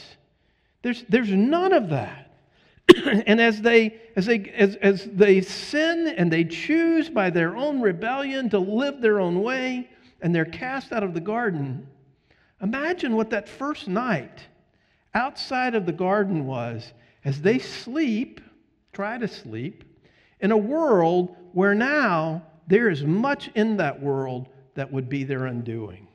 There's, 0.82 1.04
there's 1.08 1.30
none 1.30 1.72
of 1.72 1.90
that. 1.90 2.30
and 3.26 3.40
as 3.40 3.60
they, 3.60 4.00
as, 4.16 4.26
they, 4.26 4.50
as, 4.56 4.76
as 4.76 5.04
they 5.12 5.40
sin 5.40 6.14
and 6.16 6.32
they 6.32 6.44
choose 6.44 7.08
by 7.08 7.30
their 7.30 7.56
own 7.56 7.80
rebellion 7.80 8.50
to 8.50 8.58
live 8.58 9.00
their 9.00 9.20
own 9.20 9.42
way, 9.42 9.88
and 10.22 10.34
they're 10.34 10.44
cast 10.44 10.92
out 10.92 11.02
of 11.02 11.14
the 11.14 11.20
garden, 11.20 11.86
imagine 12.62 13.16
what 13.16 13.30
that 13.30 13.48
first 13.48 13.88
night 13.88 14.46
outside 15.14 15.74
of 15.74 15.86
the 15.86 15.92
garden 15.92 16.46
was 16.46 16.92
as 17.24 17.40
they 17.40 17.58
sleep, 17.58 18.40
try 18.92 19.18
to 19.18 19.28
sleep, 19.28 19.84
in 20.40 20.52
a 20.52 20.56
world 20.56 21.36
where 21.52 21.74
now 21.74 22.42
there 22.66 22.88
is 22.88 23.04
much 23.04 23.50
in 23.54 23.76
that 23.76 24.00
world 24.00 24.48
that 24.80 24.90
would 24.90 25.10
be 25.10 25.24
their 25.24 25.44
undoing. 25.44 26.08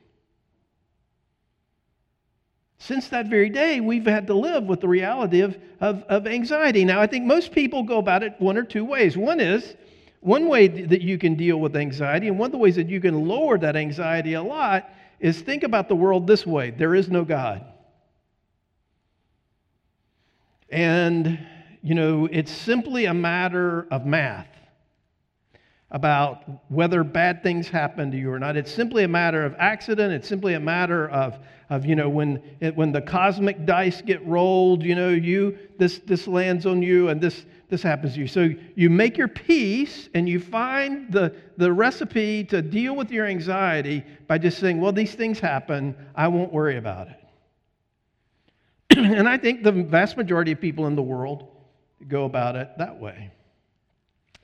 Since 2.78 3.08
that 3.10 3.28
very 3.28 3.48
day, 3.48 3.78
we've 3.78 4.04
had 4.04 4.26
to 4.26 4.34
live 4.34 4.64
with 4.64 4.80
the 4.80 4.88
reality 4.88 5.40
of, 5.42 5.56
of, 5.80 6.02
of, 6.08 6.26
anxiety. 6.26 6.84
Now, 6.84 7.00
I 7.00 7.06
think 7.06 7.26
most 7.26 7.52
people 7.52 7.84
go 7.84 7.98
about 7.98 8.24
it 8.24 8.34
one 8.40 8.56
or 8.56 8.64
two 8.64 8.84
ways. 8.84 9.16
One 9.16 9.38
is, 9.38 9.76
one 10.18 10.48
way 10.48 10.66
that 10.66 11.00
you 11.00 11.16
can 11.16 11.36
deal 11.36 11.58
with 11.58 11.76
anxiety, 11.76 12.26
and 12.26 12.40
one 12.40 12.46
of 12.46 12.52
the 12.52 12.58
ways 12.58 12.74
that 12.74 12.88
you 12.88 13.00
can 13.00 13.28
lower 13.28 13.56
that 13.56 13.76
anxiety 13.76 14.34
a 14.34 14.42
lot, 14.42 14.90
is 15.20 15.40
think 15.40 15.62
about 15.62 15.88
the 15.88 15.94
world 15.94 16.26
this 16.26 16.44
way 16.44 16.70
there 16.70 16.96
is 16.96 17.08
no 17.08 17.24
God. 17.24 17.64
And, 20.70 21.38
you 21.82 21.94
know, 21.94 22.28
it's 22.32 22.50
simply 22.50 23.04
a 23.04 23.14
matter 23.14 23.86
of 23.92 24.04
math 24.04 24.55
about 25.96 26.44
whether 26.68 27.02
bad 27.02 27.42
things 27.42 27.70
happen 27.70 28.10
to 28.10 28.18
you 28.18 28.30
or 28.30 28.38
not. 28.38 28.54
It's 28.54 28.70
simply 28.70 29.04
a 29.04 29.08
matter 29.08 29.42
of 29.42 29.54
accident. 29.58 30.12
It's 30.12 30.28
simply 30.28 30.52
a 30.52 30.60
matter 30.60 31.08
of, 31.08 31.38
of 31.70 31.86
you 31.86 31.96
know, 31.96 32.06
when, 32.10 32.42
it, 32.60 32.76
when 32.76 32.92
the 32.92 33.00
cosmic 33.00 33.64
dice 33.64 34.02
get 34.02 34.22
rolled, 34.26 34.82
you 34.82 34.94
know, 34.94 35.08
you, 35.08 35.56
this, 35.78 36.00
this 36.00 36.28
lands 36.28 36.66
on 36.66 36.82
you 36.82 37.08
and 37.08 37.18
this, 37.18 37.46
this 37.70 37.82
happens 37.82 38.12
to 38.12 38.20
you. 38.20 38.26
So 38.26 38.50
you 38.74 38.90
make 38.90 39.16
your 39.16 39.26
peace 39.26 40.10
and 40.12 40.28
you 40.28 40.38
find 40.38 41.10
the, 41.10 41.34
the 41.56 41.72
recipe 41.72 42.44
to 42.44 42.60
deal 42.60 42.94
with 42.94 43.10
your 43.10 43.24
anxiety 43.24 44.04
by 44.26 44.36
just 44.36 44.58
saying, 44.58 44.78
well, 44.78 44.92
these 44.92 45.14
things 45.14 45.40
happen. 45.40 45.96
I 46.14 46.28
won't 46.28 46.52
worry 46.52 46.76
about 46.76 47.08
it. 47.08 47.16
and 48.98 49.26
I 49.26 49.38
think 49.38 49.62
the 49.62 49.72
vast 49.72 50.18
majority 50.18 50.52
of 50.52 50.60
people 50.60 50.88
in 50.88 50.94
the 50.94 51.02
world 51.02 51.48
go 52.06 52.26
about 52.26 52.54
it 52.54 52.68
that 52.76 53.00
way. 53.00 53.30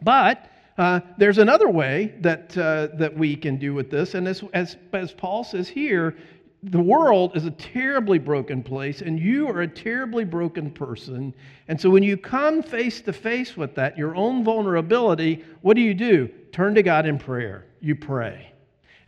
But 0.02 0.48
uh, 0.78 1.00
there's 1.18 1.38
another 1.38 1.68
way 1.68 2.14
that, 2.20 2.56
uh, 2.56 2.88
that 2.94 3.16
we 3.16 3.36
can 3.36 3.56
do 3.56 3.74
with 3.74 3.90
this, 3.90 4.14
and 4.14 4.26
as, 4.26 4.42
as, 4.52 4.76
as 4.92 5.12
Paul 5.12 5.44
says 5.44 5.68
here, 5.68 6.16
the 6.64 6.80
world 6.80 7.36
is 7.36 7.44
a 7.44 7.50
terribly 7.50 8.18
broken 8.18 8.62
place, 8.62 9.02
and 9.02 9.18
you 9.18 9.48
are 9.48 9.62
a 9.62 9.68
terribly 9.68 10.24
broken 10.24 10.70
person. 10.70 11.34
And 11.66 11.80
so 11.80 11.90
when 11.90 12.04
you 12.04 12.16
come 12.16 12.62
face 12.62 13.00
to 13.02 13.12
face 13.12 13.56
with 13.56 13.74
that, 13.74 13.98
your 13.98 14.14
own 14.14 14.44
vulnerability, 14.44 15.44
what 15.62 15.74
do 15.74 15.82
you 15.82 15.92
do? 15.92 16.28
Turn 16.52 16.74
to 16.76 16.82
God 16.82 17.04
in 17.04 17.18
prayer. 17.18 17.66
You 17.80 17.96
pray. 17.96 18.52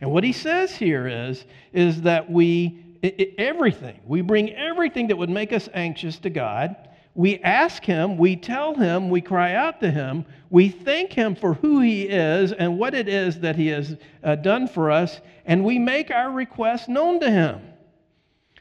And 0.01 0.11
what 0.11 0.25
he 0.25 0.33
says 0.33 0.75
here 0.75 1.07
is, 1.07 1.45
is 1.71 2.01
that 2.01 2.29
we, 2.29 2.83
it, 3.01 3.19
it, 3.19 3.35
everything, 3.37 4.01
we 4.05 4.19
bring 4.21 4.53
everything 4.53 5.07
that 5.07 5.17
would 5.17 5.29
make 5.29 5.53
us 5.53 5.69
anxious 5.73 6.19
to 6.19 6.29
God. 6.29 6.84
We 7.15 7.39
ask 7.39 7.83
him, 7.83 8.17
we 8.17 8.35
tell 8.35 8.75
him, 8.75 9.09
we 9.09 9.21
cry 9.21 9.53
out 9.53 9.79
to 9.79 9.89
him, 9.89 10.25
we 10.49 10.67
thank 10.67 11.13
him 11.13 11.33
for 11.33 11.53
who 11.53 11.79
he 11.79 12.03
is 12.03 12.51
and 12.51 12.77
what 12.77 12.93
it 12.93 13.07
is 13.07 13.39
that 13.39 13.55
he 13.55 13.67
has 13.67 13.95
uh, 14.21 14.35
done 14.35 14.67
for 14.67 14.91
us, 14.91 15.21
and 15.45 15.63
we 15.63 15.79
make 15.79 16.11
our 16.11 16.29
requests 16.29 16.89
known 16.89 17.21
to 17.21 17.31
him. 17.31 17.61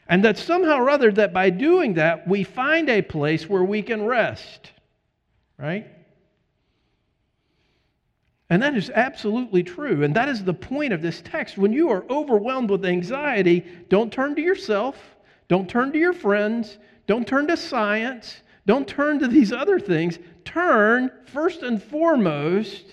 And 0.09 0.25
that 0.25 0.39
somehow 0.39 0.77
or 0.77 0.89
other, 0.89 1.11
that 1.13 1.33
by 1.33 1.51
doing 1.51 1.95
that, 1.95 2.29
we 2.29 2.45
find 2.45 2.89
a 2.89 3.03
place 3.03 3.49
where 3.49 3.65
we 3.65 3.83
can 3.83 4.07
rest. 4.07 4.71
Right? 5.59 5.89
And 8.51 8.63
that 8.63 8.77
is 8.77 8.91
absolutely 8.91 9.65
true. 9.65 10.05
And 10.05 10.15
that 10.15 10.29
is 10.29 10.45
the 10.45 10.55
point 10.55 10.93
of 10.93 11.03
this 11.03 11.23
text. 11.23 11.59
When 11.59 11.73
you 11.73 11.89
are 11.91 12.05
overwhelmed 12.09 12.71
with 12.71 12.85
anxiety, 12.85 13.65
don't 13.89 14.13
turn 14.13 14.37
to 14.37 14.43
yourself, 14.43 14.97
don't 15.49 15.69
turn 15.69 15.93
to 15.93 15.99
your 15.99 16.13
friends, 16.13 16.79
don't 17.07 17.27
turn 17.27 17.49
to 17.49 17.57
science, 17.57 18.43
don't 18.67 18.89
turn 18.89 19.19
to 19.21 19.29
these 19.29 19.53
other 19.53 19.79
things. 19.79 20.19
Turn 20.45 21.11
first 21.27 21.63
and 21.63 21.83
foremost 21.83 22.85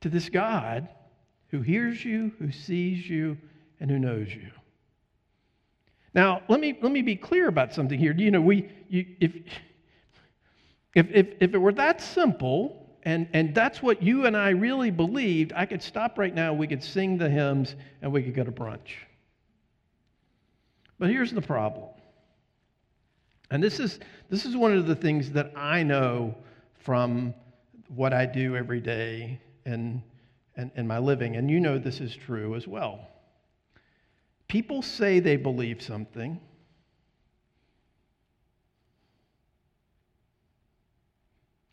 to 0.00 0.08
this 0.08 0.28
God 0.28 0.88
who 1.48 1.60
hears 1.60 2.04
you, 2.04 2.32
who 2.38 2.50
sees 2.50 3.08
you, 3.08 3.36
and 3.80 3.90
who 3.90 3.98
knows 3.98 4.34
you. 4.34 4.50
Now, 6.14 6.42
let 6.48 6.60
me, 6.60 6.78
let 6.80 6.92
me 6.92 7.02
be 7.02 7.16
clear 7.16 7.48
about 7.48 7.74
something 7.74 7.98
here. 7.98 8.14
You 8.14 8.30
know, 8.30 8.40
we, 8.40 8.70
you, 8.88 9.06
if, 9.20 9.34
if, 10.94 11.10
if, 11.10 11.26
if 11.40 11.54
it 11.54 11.58
were 11.58 11.72
that 11.72 12.00
simple, 12.00 12.98
and, 13.02 13.28
and 13.32 13.54
that's 13.54 13.82
what 13.82 14.02
you 14.02 14.26
and 14.26 14.36
I 14.36 14.50
really 14.50 14.90
believed, 14.90 15.52
I 15.54 15.66
could 15.66 15.82
stop 15.82 16.18
right 16.18 16.34
now, 16.34 16.54
we 16.54 16.66
could 16.66 16.82
sing 16.82 17.18
the 17.18 17.28
hymns, 17.28 17.74
and 18.00 18.12
we 18.12 18.22
could 18.22 18.34
go 18.34 18.44
to 18.44 18.52
brunch. 18.52 18.92
But 20.98 21.10
here's 21.10 21.32
the 21.32 21.42
problem. 21.42 21.88
And 23.54 23.62
this 23.62 23.80
is, 23.80 24.00
this 24.28 24.44
is 24.44 24.56
one 24.56 24.76
of 24.76 24.86
the 24.86 24.94
things 24.94 25.30
that 25.30 25.52
I 25.56 25.82
know 25.82 26.34
from 26.74 27.32
what 27.88 28.12
I 28.12 28.26
do 28.26 28.56
every 28.56 28.80
day 28.80 29.40
and 29.64 30.02
and, 30.56 30.70
and 30.76 30.86
my 30.86 30.98
living. 30.98 31.36
And 31.36 31.50
you 31.50 31.60
know 31.60 31.78
this 31.78 32.00
is 32.00 32.14
true 32.14 32.54
as 32.54 32.66
well. 32.66 33.08
People 34.48 34.82
say 34.82 35.20
they 35.20 35.36
believe 35.36 35.82
something. 35.82 36.40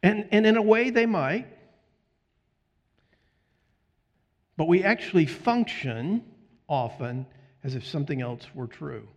And, 0.04 0.28
and 0.32 0.48
in 0.48 0.58
a 0.58 0.62
way, 0.62 0.90
they 0.90 1.06
might. 1.06 1.48
But 4.58 4.68
we 4.68 4.84
actually 4.84 5.28
function 5.28 6.24
often 6.68 7.28
as 7.64 7.76
if 7.76 7.86
something 7.86 8.22
else 8.22 8.48
were 8.56 8.68
true. 8.68 9.08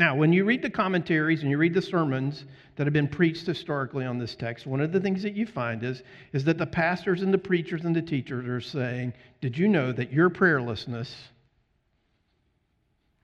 Now, 0.00 0.14
when 0.14 0.32
you 0.32 0.46
read 0.46 0.62
the 0.62 0.70
commentaries 0.70 1.42
and 1.42 1.50
you 1.50 1.58
read 1.58 1.74
the 1.74 1.82
sermons 1.82 2.46
that 2.76 2.86
have 2.86 2.94
been 2.94 3.06
preached 3.06 3.44
historically 3.44 4.06
on 4.06 4.16
this 4.16 4.34
text, 4.34 4.66
one 4.66 4.80
of 4.80 4.92
the 4.92 4.98
things 4.98 5.22
that 5.24 5.34
you 5.34 5.44
find 5.44 5.84
is, 5.84 6.02
is 6.32 6.42
that 6.44 6.56
the 6.56 6.64
pastors 6.64 7.20
and 7.20 7.34
the 7.34 7.38
preachers 7.38 7.84
and 7.84 7.94
the 7.94 8.00
teachers 8.00 8.48
are 8.48 8.62
saying, 8.62 9.12
Did 9.42 9.58
you 9.58 9.68
know 9.68 9.92
that 9.92 10.10
your 10.10 10.30
prayerlessness 10.30 11.14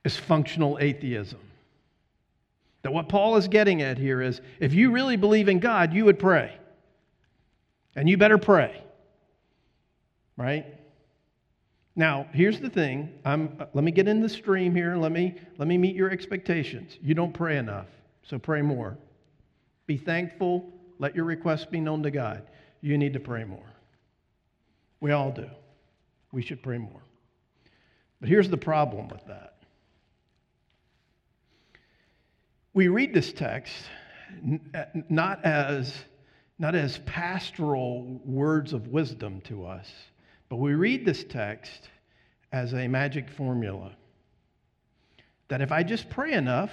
is 0.05 0.19
functional 0.19 0.77
atheism? 0.79 1.41
That 2.83 2.93
what 2.93 3.09
Paul 3.09 3.37
is 3.37 3.49
getting 3.49 3.81
at 3.81 3.97
here 3.97 4.21
is 4.21 4.43
if 4.61 4.75
you 4.75 4.91
really 4.91 5.17
believe 5.17 5.49
in 5.49 5.61
God, 5.61 5.95
you 5.95 6.05
would 6.05 6.19
pray. 6.19 6.55
And 7.95 8.07
you 8.07 8.19
better 8.19 8.37
pray. 8.37 8.83
Right? 10.37 10.67
Now, 11.99 12.29
here's 12.33 12.61
the 12.61 12.69
thing. 12.69 13.11
I'm, 13.25 13.57
uh, 13.59 13.67
let 13.73 13.83
me 13.83 13.91
get 13.91 14.07
in 14.07 14.21
the 14.21 14.29
stream 14.29 14.75
here. 14.75 14.97
Let 14.97 15.13
me, 15.13 15.35
let 15.57 15.67
me 15.67 15.79
meet 15.79 15.97
your 15.97 16.11
expectations. 16.11 16.99
You 17.03 17.15
don't 17.15 17.33
pray 17.33 17.57
enough, 17.57 17.89
so 18.23 18.39
pray 18.39 18.61
more. 18.61 18.99
Be 19.87 19.97
thankful. 19.97 20.71
Let 20.99 21.17
your 21.17 21.25
requests 21.25 21.65
be 21.65 21.81
known 21.81 22.03
to 22.03 22.11
God. 22.11 22.43
You 22.83 22.99
need 22.99 23.15
to 23.15 23.21
pray 23.21 23.45
more. 23.45 23.73
We 25.01 25.13
all 25.13 25.31
do. 25.31 25.49
We 26.33 26.43
should 26.43 26.63
pray 26.63 26.77
more. 26.77 27.01
But 28.21 28.29
here's 28.29 28.51
the 28.51 28.59
problem 28.59 29.09
with 29.09 29.25
that. 29.27 29.55
We 32.75 32.89
read 32.89 33.15
this 33.15 33.33
text 33.33 33.75
uh, 34.75 34.85
not 35.09 35.43
as, 35.47 35.95
not 36.59 36.75
as 36.75 36.99
pastoral 37.07 38.21
words 38.25 38.75
of 38.75 38.89
wisdom 38.89 39.41
to 39.43 39.65
us 39.65 39.91
but 40.49 40.57
we 40.57 40.75
read 40.75 41.05
this 41.05 41.25
text 41.25 41.89
as 42.53 42.73
a 42.73 42.89
magic 42.89 43.29
formula 43.29 43.93
that 45.49 45.61
if 45.61 45.73
I 45.73 45.83
just 45.83 46.09
pray 46.11 46.33
enough, 46.33 46.73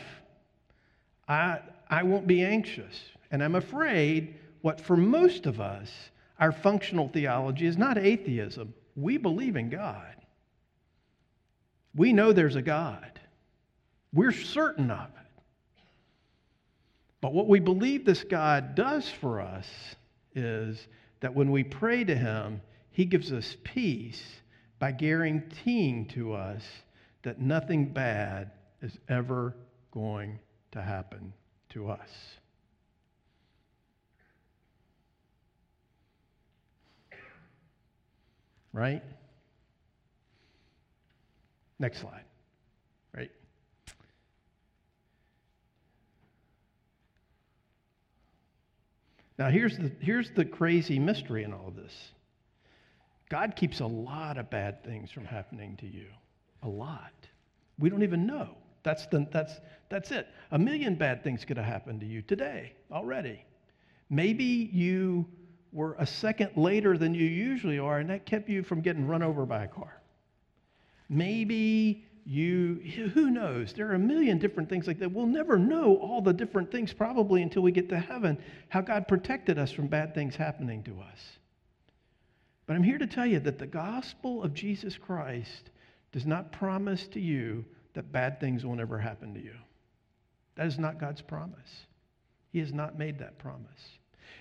I, 1.28 1.60
I 1.90 2.04
won't 2.04 2.28
be 2.28 2.44
anxious. 2.44 3.02
And 3.32 3.44
I'm 3.44 3.56
afraid 3.56 4.36
what 4.62 4.80
for 4.80 4.98
most 4.98 5.46
of 5.46 5.60
us, 5.60 5.92
our 6.40 6.52
functional 6.52 7.10
theology 7.10 7.66
is 7.66 7.78
not 7.78 7.98
atheism. 7.98 8.74
We 8.96 9.18
believe 9.18 9.56
in 9.56 9.70
God. 9.70 10.16
We 11.96 12.14
know 12.14 12.34
there's 12.34 12.56
a 12.56 12.62
God. 12.62 13.20
We're 14.14 14.32
certain 14.32 14.90
of 14.92 15.08
it. 15.08 15.42
But 17.22 17.34
what 17.34 17.48
we 17.48 17.60
believe 17.60 18.06
this 18.06 18.24
God 18.24 18.76
does 18.76 19.10
for 19.10 19.40
us 19.40 19.68
is 20.36 20.88
that 21.22 21.34
when 21.34 21.52
we 21.52 21.64
pray 21.64 22.04
to 22.04 22.16
Him, 22.16 22.62
he 22.94 23.06
gives 23.06 23.32
us 23.32 23.58
peace 23.64 24.24
by 24.80 24.92
guaranteeing 24.92 26.08
to 26.10 26.34
us 26.34 26.64
that 27.24 27.42
nothing 27.42 27.92
bad 27.92 28.52
is 28.82 28.96
ever 29.10 29.56
going 29.92 30.40
to 30.72 30.82
happen 30.82 31.34
to 31.70 31.90
us. 31.90 32.10
Right? 38.72 39.02
Next 41.80 42.00
slide. 42.02 42.26
Right? 43.16 43.32
Now, 49.40 49.50
here's 49.50 49.78
the, 49.78 49.92
here's 50.00 50.30
the 50.36 50.46
crazy 50.46 51.00
mystery 51.00 51.44
in 51.44 51.54
all 51.54 51.70
of 51.70 51.76
this. 51.76 52.13
God 53.34 53.56
keeps 53.56 53.80
a 53.80 53.88
lot 53.88 54.38
of 54.38 54.52
bad 54.52 54.84
things 54.84 55.10
from 55.10 55.26
happening 55.26 55.76
to 55.78 55.88
you. 55.88 56.06
A 56.62 56.70
lot. 56.70 57.14
We 57.80 57.90
don't 57.90 58.04
even 58.04 58.28
know. 58.28 58.50
That's, 58.84 59.08
the, 59.08 59.28
that's, 59.32 59.54
that's 59.90 60.12
it. 60.12 60.28
A 60.52 60.60
million 60.60 60.94
bad 60.94 61.24
things 61.24 61.44
could 61.44 61.58
have 61.58 61.66
happened 61.66 62.00
to 62.02 62.06
you 62.06 62.22
today 62.22 62.74
already. 62.92 63.44
Maybe 64.12 64.70
you 64.72 65.26
were 65.72 65.96
a 65.98 66.06
second 66.06 66.52
later 66.56 66.96
than 66.96 67.16
you 67.16 67.26
usually 67.26 67.80
are, 67.80 67.98
and 67.98 68.08
that 68.12 68.28
kept 68.28 68.50
you 68.50 68.62
from 68.62 68.82
getting 68.82 69.08
run 69.08 69.24
over 69.24 69.48
by 69.48 69.64
a 69.64 69.68
car. 69.68 70.00
Maybe 71.10 72.06
you, 72.28 72.76
who 73.16 73.32
knows? 73.32 73.74
There 73.74 73.90
are 73.90 73.96
a 73.96 74.00
million 74.00 74.38
different 74.38 74.70
things 74.70 74.86
like 74.86 75.00
that. 75.00 75.12
We'll 75.12 75.26
never 75.26 75.58
know 75.58 75.96
all 75.96 76.22
the 76.22 76.34
different 76.34 76.72
things 76.72 76.94
probably 76.94 77.42
until 77.42 77.64
we 77.64 77.72
get 77.72 77.90
to 77.90 78.00
heaven, 78.00 78.38
how 78.70 78.82
God 78.82 79.08
protected 79.08 79.58
us 79.58 79.72
from 79.72 79.88
bad 79.88 80.14
things 80.14 80.36
happening 80.36 80.84
to 80.84 80.92
us. 81.02 81.40
But 82.66 82.76
I'm 82.76 82.84
here 82.84 82.98
to 82.98 83.08
tell 83.08 83.26
you 83.26 83.40
that 83.42 83.60
the 83.60 83.68
gospel 83.68 84.44
of 84.44 84.54
Jesus 84.54 84.98
Christ 84.98 85.72
does 86.12 86.26
not 86.26 86.52
promise 86.52 87.08
to 87.08 87.20
you 87.20 87.66
that 87.94 88.12
bad 88.12 88.40
things 88.40 88.66
will 88.66 88.76
never 88.76 88.98
happen 88.98 89.34
to 89.34 89.42
you. 89.42 89.56
That 90.56 90.68
is 90.68 90.80
not 90.80 91.00
God's 91.00 91.22
promise. 91.22 91.88
He 92.52 92.60
has 92.60 92.72
not 92.72 92.98
made 92.98 93.20
that 93.20 93.40
promise. 93.40 93.98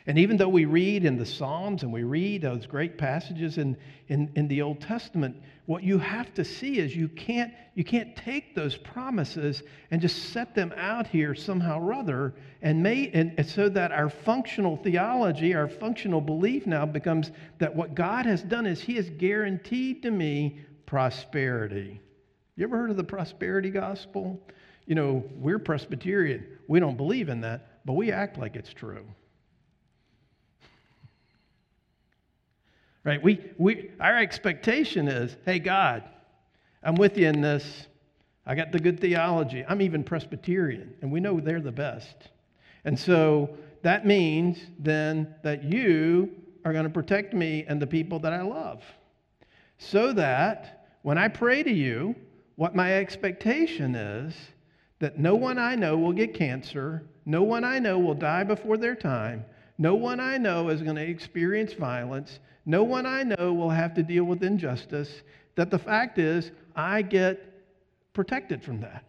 And 0.06 0.18
even 0.18 0.36
though 0.36 0.48
we 0.48 0.64
read 0.64 1.04
in 1.04 1.16
the 1.16 1.26
Psalms 1.26 1.84
and 1.84 1.92
we 1.92 2.02
read 2.02 2.42
those 2.42 2.66
great 2.66 2.98
passages 2.98 3.58
in, 3.58 3.76
in, 4.08 4.32
in, 4.34 4.48
the 4.48 4.60
Old 4.60 4.80
Testament, 4.80 5.36
what 5.66 5.84
you 5.84 5.96
have 5.98 6.34
to 6.34 6.44
see 6.44 6.78
is 6.78 6.96
you 6.96 7.08
can't, 7.08 7.52
you 7.76 7.84
can't 7.84 8.16
take 8.16 8.54
those 8.54 8.76
promises 8.76 9.62
and 9.92 10.00
just 10.00 10.30
set 10.32 10.56
them 10.56 10.72
out 10.76 11.06
here 11.06 11.36
somehow 11.36 11.78
or 11.78 11.92
other, 11.92 12.34
and, 12.62 12.82
may, 12.82 13.10
and, 13.14 13.32
and 13.38 13.46
so 13.46 13.68
that 13.68 13.92
our 13.92 14.10
functional 14.10 14.76
theology, 14.76 15.54
our 15.54 15.68
functional 15.68 16.20
belief 16.20 16.66
now 16.66 16.84
becomes 16.84 17.30
that 17.58 17.74
what 17.74 17.94
God 17.94 18.26
has 18.26 18.42
done 18.42 18.66
is 18.66 18.80
He 18.80 18.96
has 18.96 19.08
guaranteed 19.08 20.02
to 20.02 20.10
me 20.10 20.60
prosperity. 20.84 22.00
You 22.56 22.64
ever 22.64 22.76
heard 22.76 22.90
of 22.90 22.96
the 22.96 23.04
prosperity 23.04 23.70
gospel? 23.70 24.40
You 24.86 24.96
know, 24.96 25.24
we're 25.36 25.60
Presbyterian. 25.60 26.44
We 26.66 26.80
don't 26.80 26.96
believe 26.96 27.28
in 27.28 27.40
that, 27.42 27.84
but 27.86 27.92
we 27.92 28.10
act 28.10 28.36
like 28.36 28.56
it's 28.56 28.72
true. 28.72 29.06
Right? 33.04 33.22
We, 33.22 33.40
we, 33.58 33.90
our 34.00 34.16
expectation 34.16 35.08
is 35.08 35.36
hey, 35.44 35.58
God, 35.58 36.04
I'm 36.82 36.94
with 36.94 37.18
you 37.18 37.28
in 37.28 37.40
this. 37.40 37.86
I 38.46 38.54
got 38.54 38.72
the 38.72 38.78
good 38.78 39.00
theology. 39.00 39.64
I'm 39.68 39.80
even 39.82 40.02
Presbyterian, 40.02 40.94
and 41.00 41.12
we 41.12 41.20
know 41.20 41.40
they're 41.40 41.60
the 41.60 41.72
best. 41.72 42.30
And 42.84 42.98
so 42.98 43.50
that 43.82 44.06
means 44.06 44.58
then 44.78 45.34
that 45.42 45.62
you 45.64 46.30
are 46.64 46.72
going 46.72 46.84
to 46.84 46.90
protect 46.90 47.34
me 47.34 47.64
and 47.68 47.80
the 47.80 47.86
people 47.86 48.18
that 48.20 48.32
I 48.32 48.42
love. 48.42 48.82
So 49.78 50.12
that 50.12 50.86
when 51.02 51.18
I 51.18 51.28
pray 51.28 51.62
to 51.62 51.72
you, 51.72 52.14
what 52.56 52.76
my 52.76 52.94
expectation 52.94 53.94
is 53.94 54.34
that 55.00 55.18
no 55.18 55.34
one 55.34 55.58
I 55.58 55.74
know 55.74 55.98
will 55.98 56.12
get 56.12 56.34
cancer, 56.34 57.02
no 57.26 57.42
one 57.42 57.64
I 57.64 57.80
know 57.80 57.98
will 57.98 58.14
die 58.14 58.44
before 58.44 58.76
their 58.76 58.94
time, 58.94 59.44
no 59.83 59.97
one 59.97 60.21
I 60.21 60.38
know 60.38 60.68
is 60.68 60.81
going 60.81 60.95
to 60.95 61.03
experience 61.03 61.73
violence, 61.73 62.38
no 62.64 62.85
one 62.85 63.05
I 63.05 63.25
know 63.25 63.53
will 63.53 63.71
have 63.71 63.95
to 63.95 64.03
deal 64.05 64.23
with 64.23 64.45
injustice. 64.45 65.23
That 65.57 65.73
the 65.73 65.79
fact 65.79 66.18
is, 66.18 66.53
I 66.77 67.03
get 67.03 67.40
protected 68.14 68.62
from 68.62 68.81
that. 68.83 69.05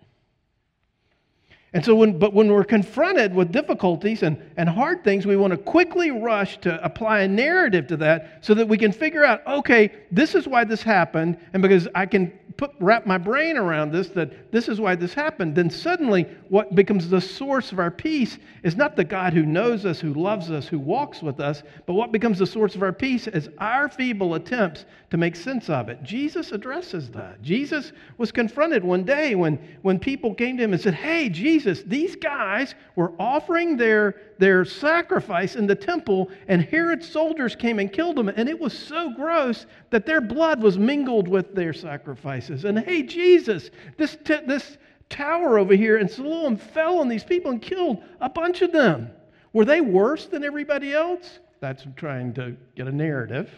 And 1.73 1.83
so, 1.83 1.95
when, 1.95 2.19
but 2.19 2.33
when 2.33 2.51
we're 2.51 2.63
confronted 2.63 3.33
with 3.33 3.51
difficulties 3.51 4.21
and, 4.21 4.37
and 4.57 4.69
hard 4.69 5.03
things, 5.03 5.25
we 5.25 5.35
want 5.35 5.51
to 5.51 5.57
quickly 5.57 6.11
rush 6.11 6.59
to 6.59 6.83
apply 6.85 7.21
a 7.21 7.27
narrative 7.27 7.87
to 7.87 7.97
that 7.97 8.39
so 8.41 8.53
that 8.53 8.67
we 8.67 8.77
can 8.77 8.91
figure 8.91 9.25
out, 9.25 9.45
okay, 9.47 9.91
this 10.11 10.35
is 10.35 10.47
why 10.47 10.63
this 10.63 10.83
happened. 10.83 11.35
And 11.53 11.63
because 11.63 11.87
I 11.95 12.05
can 12.05 12.31
put, 12.57 12.71
wrap 12.79 13.05
my 13.05 13.17
brain 13.17 13.57
around 13.57 13.91
this, 13.91 14.09
that 14.09 14.51
this 14.51 14.67
is 14.67 14.79
why 14.79 14.95
this 14.95 15.13
happened, 15.13 15.55
then 15.55 15.69
suddenly 15.69 16.27
what 16.49 16.75
becomes 16.75 17.09
the 17.09 17.21
source 17.21 17.71
of 17.71 17.79
our 17.79 17.91
peace 17.91 18.37
is 18.63 18.75
not 18.75 18.95
the 18.95 19.03
God 19.03 19.33
who 19.33 19.43
knows 19.43 19.85
us, 19.85 19.99
who 19.99 20.13
loves 20.13 20.51
us, 20.51 20.67
who 20.67 20.79
walks 20.79 21.21
with 21.21 21.39
us, 21.39 21.63
but 21.85 21.93
what 21.93 22.11
becomes 22.11 22.39
the 22.39 22.45
source 22.45 22.75
of 22.75 22.83
our 22.83 22.93
peace 22.93 23.27
is 23.27 23.49
our 23.57 23.89
feeble 23.89 24.35
attempts 24.35 24.85
to 25.09 25.17
make 25.17 25.35
sense 25.35 25.69
of 25.69 25.89
it. 25.89 26.03
Jesus 26.03 26.51
addresses 26.51 27.09
that. 27.11 27.41
Jesus 27.41 27.91
was 28.17 28.31
confronted 28.31 28.83
one 28.83 29.03
day 29.03 29.35
when, 29.35 29.59
when 29.81 29.99
people 29.99 30.33
came 30.33 30.57
to 30.57 30.63
him 30.63 30.73
and 30.73 30.81
said, 30.81 30.93
Hey, 30.93 31.29
Jesus, 31.29 31.62
these 31.63 32.15
guys 32.15 32.75
were 32.95 33.13
offering 33.19 33.77
their, 33.77 34.15
their 34.37 34.65
sacrifice 34.65 35.55
in 35.55 35.67
the 35.67 35.75
temple, 35.75 36.29
and 36.47 36.61
Herod's 36.61 37.07
soldiers 37.07 37.55
came 37.55 37.79
and 37.79 37.91
killed 37.91 38.15
them, 38.15 38.29
and 38.29 38.49
it 38.49 38.59
was 38.59 38.77
so 38.77 39.13
gross 39.13 39.65
that 39.89 40.05
their 40.05 40.21
blood 40.21 40.61
was 40.61 40.77
mingled 40.77 41.27
with 41.27 41.55
their 41.55 41.73
sacrifices. 41.73 42.65
And 42.65 42.79
hey, 42.79 43.03
Jesus, 43.03 43.69
this, 43.97 44.17
t- 44.23 44.45
this 44.45 44.77
tower 45.09 45.59
over 45.59 45.75
here 45.75 45.97
in 45.97 46.09
Siloam 46.09 46.57
fell 46.57 46.99
on 46.99 47.07
these 47.07 47.23
people 47.23 47.51
and 47.51 47.61
killed 47.61 48.03
a 48.19 48.29
bunch 48.29 48.61
of 48.61 48.71
them. 48.71 49.09
Were 49.53 49.65
they 49.65 49.81
worse 49.81 50.25
than 50.25 50.43
everybody 50.43 50.93
else? 50.93 51.39
That's 51.59 51.85
trying 51.95 52.33
to 52.33 52.57
get 52.75 52.87
a 52.87 52.91
narrative. 52.91 53.49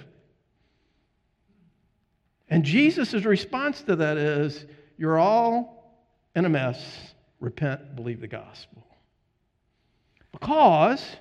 And 2.49 2.63
Jesus' 2.63 3.13
response 3.25 3.81
to 3.83 3.95
that 3.95 4.17
is, 4.17 4.65
You're 4.97 5.17
all 5.17 5.75
in 6.35 6.45
a 6.45 6.49
mess. 6.49 7.14
Repent, 7.39 7.95
believe 7.95 8.21
the 8.21 8.27
gospel. 8.27 8.85
Because 10.31 11.17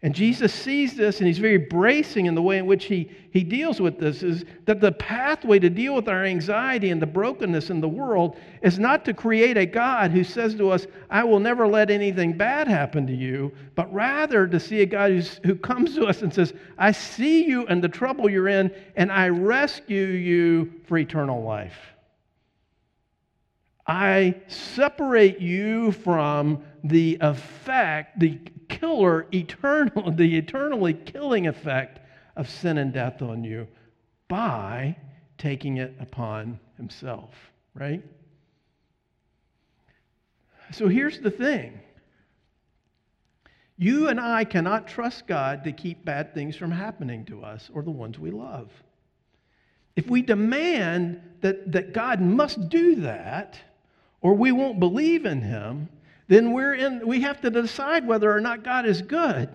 and 0.00 0.14
Jesus 0.14 0.54
sees 0.54 0.94
this 0.94 1.18
and 1.18 1.26
he's 1.26 1.38
very 1.38 1.56
bracing 1.56 2.26
in 2.26 2.36
the 2.36 2.42
way 2.42 2.58
in 2.58 2.66
which 2.66 2.84
he, 2.84 3.10
he 3.32 3.42
deals 3.42 3.80
with 3.80 3.98
this 3.98 4.22
is 4.22 4.44
that 4.64 4.80
the 4.80 4.92
pathway 4.92 5.58
to 5.58 5.68
deal 5.68 5.96
with 5.96 6.08
our 6.08 6.24
anxiety 6.24 6.90
and 6.90 7.02
the 7.02 7.06
brokenness 7.06 7.68
in 7.70 7.80
the 7.80 7.88
world 7.88 8.36
is 8.62 8.78
not 8.78 9.04
to 9.06 9.12
create 9.12 9.56
a 9.56 9.66
God 9.66 10.12
who 10.12 10.22
says 10.22 10.54
to 10.54 10.70
us, 10.70 10.86
I 11.10 11.24
will 11.24 11.40
never 11.40 11.66
let 11.66 11.90
anything 11.90 12.36
bad 12.36 12.68
happen 12.68 13.08
to 13.08 13.12
you, 13.12 13.50
but 13.74 13.92
rather 13.92 14.46
to 14.46 14.60
see 14.60 14.82
a 14.82 14.86
God 14.86 15.10
who's, 15.10 15.40
who 15.44 15.56
comes 15.56 15.96
to 15.96 16.06
us 16.06 16.22
and 16.22 16.32
says, 16.32 16.54
I 16.78 16.92
see 16.92 17.44
you 17.44 17.66
and 17.66 17.82
the 17.82 17.88
trouble 17.88 18.30
you're 18.30 18.48
in, 18.48 18.70
and 18.94 19.10
I 19.10 19.30
rescue 19.30 20.06
you 20.06 20.74
for 20.86 20.98
eternal 20.98 21.42
life. 21.42 21.74
I 23.88 24.34
separate 24.48 25.40
you 25.40 25.92
from 25.92 26.62
the 26.84 27.16
effect, 27.22 28.20
the 28.20 28.38
killer, 28.68 29.26
eternal, 29.32 30.10
the 30.16 30.36
eternally 30.36 30.92
killing 30.92 31.46
effect 31.46 32.00
of 32.36 32.50
sin 32.50 32.76
and 32.76 32.92
death 32.92 33.22
on 33.22 33.42
you 33.44 33.66
by 34.28 34.94
taking 35.38 35.78
it 35.78 35.96
upon 35.98 36.60
himself, 36.76 37.34
right? 37.74 38.02
So 40.70 40.88
here's 40.88 41.20
the 41.20 41.30
thing. 41.30 41.80
You 43.78 44.08
and 44.08 44.20
I 44.20 44.44
cannot 44.44 44.86
trust 44.86 45.26
God 45.26 45.64
to 45.64 45.72
keep 45.72 46.04
bad 46.04 46.34
things 46.34 46.56
from 46.56 46.72
happening 46.72 47.24
to 47.26 47.42
us 47.42 47.70
or 47.72 47.82
the 47.82 47.90
ones 47.90 48.18
we 48.18 48.32
love. 48.32 48.70
If 49.96 50.10
we 50.10 50.20
demand 50.20 51.22
that, 51.40 51.72
that 51.72 51.92
God 51.94 52.20
must 52.20 52.68
do 52.68 52.96
that, 52.96 53.58
or 54.20 54.34
we 54.34 54.52
won't 54.52 54.80
believe 54.80 55.26
in 55.26 55.40
him, 55.42 55.88
then 56.28 56.52
we're 56.52 56.74
in, 56.74 57.06
we 57.06 57.22
have 57.22 57.40
to 57.40 57.50
decide 57.50 58.06
whether 58.06 58.30
or 58.30 58.40
not 58.40 58.62
God 58.62 58.86
is 58.86 59.02
good. 59.02 59.48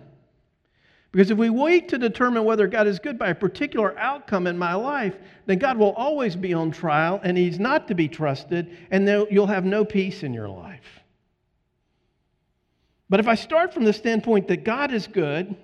Because 1.11 1.29
if 1.29 1.37
we 1.37 1.51
wait 1.51 1.89
to 1.89 1.99
determine 1.99 2.43
whether 2.43 2.67
God 2.67 2.87
is 2.87 2.97
good 2.97 3.19
by 3.19 3.29
a 3.29 3.35
particular 3.35 3.97
outcome 3.99 4.47
in 4.47 4.57
my 4.57 4.73
life, 4.73 5.15
then 5.45 5.59
God 5.59 5.77
will 5.77 5.93
always 5.93 6.35
be 6.35 6.55
on 6.55 6.71
trial 6.71 7.19
and 7.23 7.37
He's 7.37 7.59
not 7.59 7.87
to 7.89 7.95
be 7.95 8.07
trusted, 8.07 8.75
and 8.89 9.07
you'll 9.29 9.45
have 9.45 9.63
no 9.63 9.85
peace 9.85 10.23
in 10.23 10.33
your 10.33 10.49
life. 10.49 11.01
But 13.11 13.19
if 13.19 13.27
I 13.27 13.35
start 13.35 13.75
from 13.75 13.83
the 13.83 13.93
standpoint 13.93 14.47
that 14.47 14.63
God 14.63 14.91
is 14.91 15.05
good, 15.05 15.55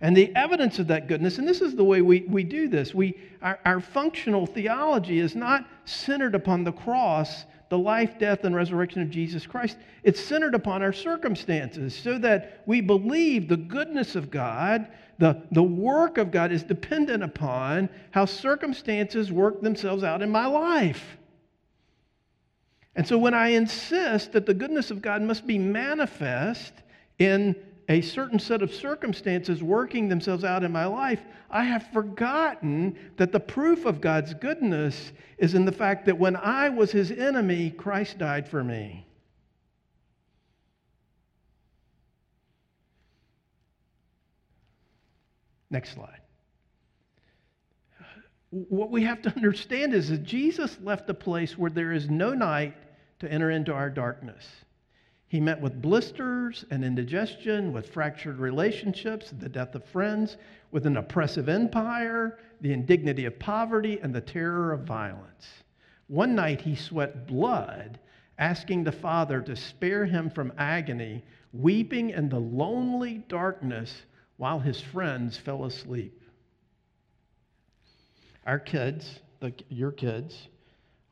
and 0.00 0.16
the 0.16 0.34
evidence 0.34 0.78
of 0.78 0.86
that 0.86 1.08
goodness, 1.08 1.36
and 1.36 1.46
this 1.46 1.60
is 1.60 1.74
the 1.74 1.84
way 1.84 2.00
we, 2.00 2.20
we 2.22 2.42
do 2.42 2.68
this, 2.68 2.94
we, 2.94 3.18
our, 3.42 3.58
our 3.66 3.80
functional 3.80 4.46
theology 4.46 5.18
is 5.18 5.34
not 5.34 5.68
centered 5.84 6.34
upon 6.34 6.64
the 6.64 6.72
cross 6.72 7.44
the 7.68 7.78
life, 7.78 8.18
death, 8.18 8.44
and 8.44 8.54
resurrection 8.54 9.02
of 9.02 9.10
Jesus 9.10 9.46
Christ, 9.46 9.76
it's 10.02 10.20
centered 10.20 10.54
upon 10.54 10.82
our 10.82 10.92
circumstances 10.92 11.94
so 11.94 12.18
that 12.18 12.62
we 12.66 12.80
believe 12.80 13.48
the 13.48 13.56
goodness 13.56 14.16
of 14.16 14.30
God, 14.30 14.88
the, 15.18 15.42
the 15.52 15.62
work 15.62 16.18
of 16.18 16.30
God 16.30 16.50
is 16.52 16.62
dependent 16.62 17.22
upon 17.22 17.88
how 18.10 18.24
circumstances 18.24 19.30
work 19.30 19.60
themselves 19.60 20.02
out 20.02 20.22
in 20.22 20.30
my 20.30 20.46
life. 20.46 21.18
And 22.96 23.06
so 23.06 23.18
when 23.18 23.34
I 23.34 23.48
insist 23.48 24.32
that 24.32 24.46
the 24.46 24.54
goodness 24.54 24.90
of 24.90 25.02
God 25.02 25.22
must 25.22 25.46
be 25.46 25.58
manifest 25.58 26.72
in 27.18 27.54
a 27.88 28.02
certain 28.02 28.38
set 28.38 28.60
of 28.60 28.72
circumstances 28.72 29.62
working 29.62 30.08
themselves 30.08 30.44
out 30.44 30.62
in 30.62 30.70
my 30.70 30.84
life, 30.84 31.20
I 31.50 31.64
have 31.64 31.90
forgotten 31.92 32.96
that 33.16 33.32
the 33.32 33.40
proof 33.40 33.86
of 33.86 34.00
God's 34.00 34.34
goodness 34.34 35.12
is 35.38 35.54
in 35.54 35.64
the 35.64 35.72
fact 35.72 36.04
that 36.06 36.18
when 36.18 36.36
I 36.36 36.68
was 36.68 36.92
his 36.92 37.10
enemy, 37.10 37.70
Christ 37.70 38.18
died 38.18 38.46
for 38.46 38.62
me. 38.62 39.06
Next 45.70 45.94
slide. 45.94 46.20
What 48.50 48.90
we 48.90 49.02
have 49.04 49.20
to 49.22 49.34
understand 49.36 49.94
is 49.94 50.08
that 50.08 50.24
Jesus 50.24 50.78
left 50.82 51.08
a 51.10 51.14
place 51.14 51.56
where 51.58 51.70
there 51.70 51.92
is 51.92 52.08
no 52.08 52.32
night 52.32 52.74
to 53.20 53.30
enter 53.30 53.50
into 53.50 53.72
our 53.72 53.90
darkness. 53.90 54.46
He 55.28 55.40
met 55.40 55.60
with 55.60 55.82
blisters 55.82 56.64
and 56.70 56.82
indigestion, 56.82 57.70
with 57.70 57.90
fractured 57.90 58.38
relationships, 58.38 59.30
the 59.30 59.48
death 59.50 59.74
of 59.74 59.84
friends, 59.84 60.38
with 60.70 60.86
an 60.86 60.96
oppressive 60.96 61.50
empire, 61.50 62.38
the 62.62 62.72
indignity 62.72 63.26
of 63.26 63.38
poverty, 63.38 64.00
and 64.00 64.14
the 64.14 64.22
terror 64.22 64.72
of 64.72 64.84
violence. 64.84 65.64
One 66.06 66.34
night 66.34 66.62
he 66.62 66.74
sweat 66.74 67.26
blood, 67.26 68.00
asking 68.38 68.84
the 68.84 68.92
Father 68.92 69.42
to 69.42 69.54
spare 69.54 70.06
him 70.06 70.30
from 70.30 70.54
agony, 70.56 71.22
weeping 71.52 72.08
in 72.08 72.30
the 72.30 72.40
lonely 72.40 73.18
darkness 73.28 74.02
while 74.38 74.60
his 74.60 74.80
friends 74.80 75.36
fell 75.36 75.66
asleep. 75.66 76.22
Our 78.46 78.58
kids, 78.58 79.20
the, 79.40 79.52
your 79.68 79.92
kids, 79.92 80.48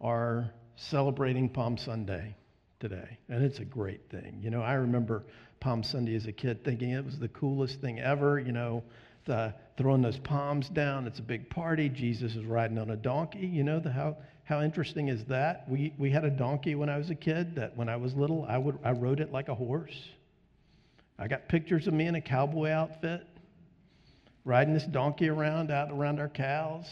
are 0.00 0.50
celebrating 0.76 1.50
Palm 1.50 1.76
Sunday 1.76 2.34
today, 2.80 3.18
and 3.28 3.44
it's 3.44 3.58
a 3.58 3.64
great 3.64 4.08
thing. 4.10 4.38
You 4.42 4.50
know, 4.50 4.62
I 4.62 4.74
remember 4.74 5.24
Palm 5.60 5.82
Sunday 5.82 6.14
as 6.14 6.26
a 6.26 6.32
kid 6.32 6.64
thinking 6.64 6.90
it 6.90 7.04
was 7.04 7.18
the 7.18 7.28
coolest 7.28 7.80
thing 7.80 8.00
ever. 8.00 8.38
You 8.38 8.52
know, 8.52 8.82
the, 9.24 9.54
throwing 9.76 10.02
those 10.02 10.18
palms 10.18 10.68
down. 10.68 11.06
It's 11.06 11.18
a 11.18 11.22
big 11.22 11.50
party. 11.50 11.88
Jesus 11.88 12.36
is 12.36 12.44
riding 12.44 12.78
on 12.78 12.90
a 12.90 12.96
donkey. 12.96 13.46
You 13.46 13.64
know, 13.64 13.80
the, 13.80 13.90
how 13.90 14.16
how 14.44 14.62
interesting 14.62 15.08
is 15.08 15.24
that? 15.24 15.68
We 15.68 15.92
we 15.98 16.10
had 16.10 16.24
a 16.24 16.30
donkey 16.30 16.74
when 16.74 16.88
I 16.88 16.98
was 16.98 17.10
a 17.10 17.14
kid. 17.14 17.56
That 17.56 17.76
when 17.76 17.88
I 17.88 17.96
was 17.96 18.14
little, 18.14 18.46
I 18.48 18.58
would 18.58 18.78
I 18.84 18.92
rode 18.92 19.20
it 19.20 19.32
like 19.32 19.48
a 19.48 19.54
horse. 19.54 20.08
I 21.18 21.28
got 21.28 21.48
pictures 21.48 21.86
of 21.86 21.94
me 21.94 22.06
in 22.06 22.14
a 22.14 22.20
cowboy 22.20 22.70
outfit, 22.70 23.26
riding 24.44 24.74
this 24.74 24.84
donkey 24.84 25.28
around 25.28 25.70
out 25.70 25.90
around 25.90 26.20
our 26.20 26.28
cows. 26.28 26.86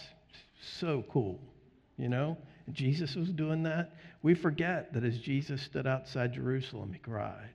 So 0.78 1.04
cool, 1.10 1.38
you 1.98 2.08
know. 2.08 2.36
Jesus 2.72 3.14
was 3.14 3.28
doing 3.28 3.64
that. 3.64 3.94
We 4.22 4.34
forget 4.34 4.92
that 4.94 5.04
as 5.04 5.18
Jesus 5.18 5.62
stood 5.62 5.86
outside 5.86 6.32
Jerusalem, 6.32 6.92
he 6.92 6.98
cried. 6.98 7.50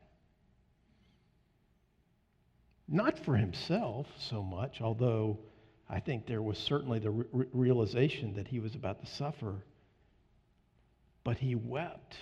Not 2.88 3.19
for 3.26 3.36
himself 3.36 4.08
so 4.30 4.41
much, 4.41 4.82
although 4.82 5.39
I 5.89 6.00
think 6.00 6.26
there 6.26 6.41
was 6.41 6.58
certainly 6.58 7.00
the 7.00 7.12
re- 7.12 7.45
realization 7.54 8.36
that 8.36 8.48
he 8.48 8.60
was 8.60 8.76
about 8.76 9.00
to 9.04 9.12
suffer, 9.12 9.63
but 11.24 11.38
he 11.38 11.56
wept 11.56 12.15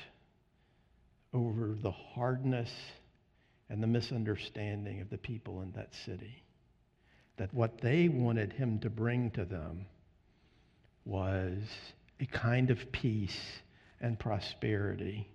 over 1.33 1.75
the 1.81 1.91
hardness 1.91 2.71
and 3.69 3.83
the 3.83 3.87
misunderstanding 3.87 5.01
of 5.01 5.09
the 5.09 5.17
people 5.17 5.61
in 5.61 5.71
that 5.73 5.93
city. 6.05 6.43
That 7.37 7.53
what 7.53 7.81
they 7.81 8.07
wanted 8.07 8.53
him 8.53 8.79
to 8.79 8.89
bring 8.89 9.31
to 9.31 9.45
them 9.45 9.85
was 11.05 11.59
a 12.19 12.25
kind 12.25 12.71
of 12.71 12.91
peace 12.91 13.39
and 14.01 14.17
prosperity 14.19 15.29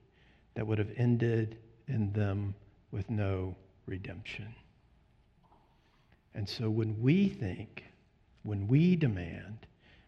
that 0.54 0.66
would 0.66 0.78
have 0.78 0.90
ended 0.96 1.58
in 1.88 2.12
them 2.12 2.54
with 2.90 3.08
no 3.10 3.56
redemption. 3.86 4.54
And 6.34 6.48
so 6.48 6.70
when 6.70 7.00
we 7.00 7.28
think, 7.28 7.84
when 8.42 8.68
we 8.68 8.96
demand, 8.96 9.66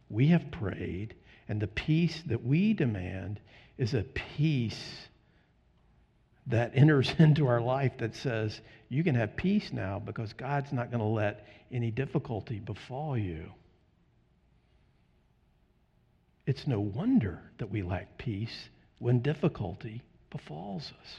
we 0.08 0.28
have 0.28 0.50
prayed, 0.50 1.14
and 1.48 1.60
the 1.60 1.66
peace 1.66 2.22
that 2.26 2.44
we 2.44 2.72
demand 2.72 3.40
is 3.78 3.94
a 3.94 4.02
peace 4.02 5.08
that 6.46 6.72
enters 6.74 7.12
into 7.18 7.46
our 7.46 7.60
life 7.60 7.92
that 7.98 8.14
says, 8.14 8.60
you 8.88 9.02
can 9.02 9.14
have 9.14 9.36
peace 9.36 9.72
now 9.72 9.98
because 9.98 10.32
God's 10.32 10.72
not 10.72 10.90
going 10.90 11.00
to 11.00 11.06
let 11.06 11.46
any 11.72 11.90
difficulty 11.90 12.58
befall 12.58 13.16
you. 13.16 13.50
It's 16.46 16.66
no 16.66 16.80
wonder 16.80 17.40
that 17.58 17.70
we 17.70 17.82
lack 17.82 18.18
peace 18.18 18.68
when 18.98 19.20
difficulty 19.20 20.02
befalls 20.30 20.92
us. 21.00 21.16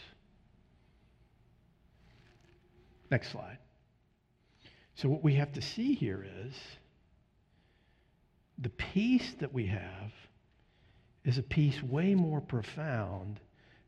Next 3.10 3.32
slide. 3.32 3.58
So, 4.96 5.10
what 5.10 5.24
we 5.24 5.36
have 5.36 5.52
to 5.54 5.62
see 5.62 5.94
here 5.94 6.26
is 6.46 6.54
the 8.58 8.70
peace 8.70 9.34
that 9.40 9.54
we 9.54 9.66
have 9.68 10.12
is 11.26 11.38
a 11.38 11.44
peace 11.44 11.82
way 11.84 12.16
more 12.16 12.40
profound 12.40 13.40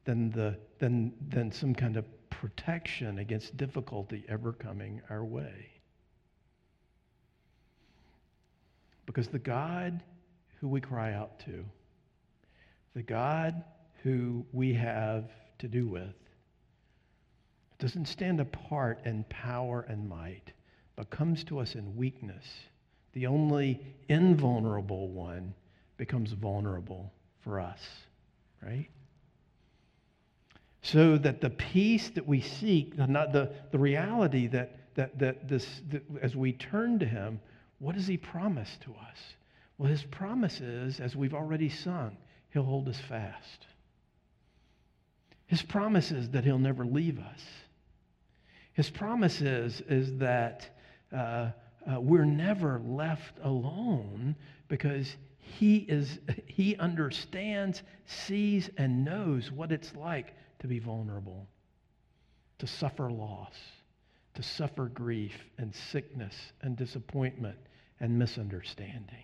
than, 0.06 0.32
the, 0.32 0.58
than, 0.80 1.14
than 1.30 1.52
some 1.52 1.74
kind 1.74 1.98
of 1.98 2.06
protection 2.30 3.20
against 3.20 3.56
difficulty 3.58 4.26
ever 4.28 4.52
coming 4.52 5.02
our 5.10 5.24
way. 5.24 5.72
Because 9.06 9.28
the 9.28 9.40
God 9.40 10.04
who 10.60 10.68
we 10.68 10.82
cry 10.82 11.14
out 11.14 11.40
to, 11.40 11.64
the 12.96 13.04
God 13.04 13.64
who 14.04 14.46
we 14.52 14.74
have 14.74 15.30
to 15.60 15.68
do 15.68 15.88
with, 15.88 16.14
doesn't 17.80 18.08
stand 18.08 18.40
apart 18.40 19.00
in 19.06 19.24
power 19.26 19.86
and 19.88 20.10
might, 20.10 20.52
but 20.96 21.10
comes 21.10 21.44
to 21.46 21.60
us 21.60 21.76
in 21.76 21.96
weakness. 21.96 22.46
The 23.14 23.28
only 23.28 23.82
invulnerable 24.10 25.10
one 25.10 25.54
becomes 25.98 26.32
vulnerable 26.32 27.12
for 27.44 27.60
us, 27.60 27.80
right? 28.64 28.90
So 30.82 31.18
that 31.18 31.42
the 31.42 31.50
peace 31.50 32.10
that 32.12 32.28
we 32.28 32.42
seek, 32.42 32.96
the, 32.96 33.08
not 33.08 33.34
the, 33.34 33.52
the 33.72 33.80
reality 33.80 34.48
that, 34.48 34.96
that, 34.96 35.20
that 35.20 35.48
this, 35.48 35.82
that 35.90 36.04
as 36.22 36.36
we 36.36 36.54
turn 36.54 37.00
to 37.00 37.06
Him, 37.06 37.40
what 37.80 37.96
does 37.96 38.08
He 38.08 38.18
promise 38.18 38.78
to 38.82 38.92
us? 38.92 39.18
Well, 39.78 39.90
His 39.90 40.04
promise 40.04 40.60
is, 40.60 41.00
as 41.00 41.16
we've 41.16 41.34
already 41.34 41.70
sung, 41.70 42.18
He'll 42.52 42.64
hold 42.64 42.88
us 42.90 43.00
fast. 43.00 43.68
His 45.46 45.62
promise 45.62 46.12
is 46.12 46.30
that 46.32 46.44
He'll 46.44 46.58
never 46.58 46.86
leave 46.86 47.20
us. 47.20 47.42
His 48.74 48.90
promise 48.90 49.42
is, 49.42 49.82
is 49.90 50.18
that 50.18 50.70
uh, 51.12 51.52
uh, 51.90 52.00
we're 52.00 52.26
never 52.26 52.80
left 52.86 53.40
alone 53.42 54.36
because 54.68 55.16
he, 55.40 55.78
is, 55.78 56.20
he 56.46 56.76
understands, 56.76 57.82
sees, 58.06 58.70
and 58.78 59.06
knows 59.06 59.52
what 59.52 59.72
it's 59.72 59.96
like 59.96 60.34
to 60.60 60.68
be 60.68 60.80
vulnerable, 60.80 61.48
to 62.60 62.68
suffer 62.68 63.10
loss, 63.10 63.56
to 64.34 64.44
suffer 64.44 64.88
grief 64.88 65.36
and 65.58 65.74
sickness 65.74 66.36
and 66.62 66.76
disappointment 66.76 67.58
and 68.00 68.20
misunderstanding. 68.20 69.24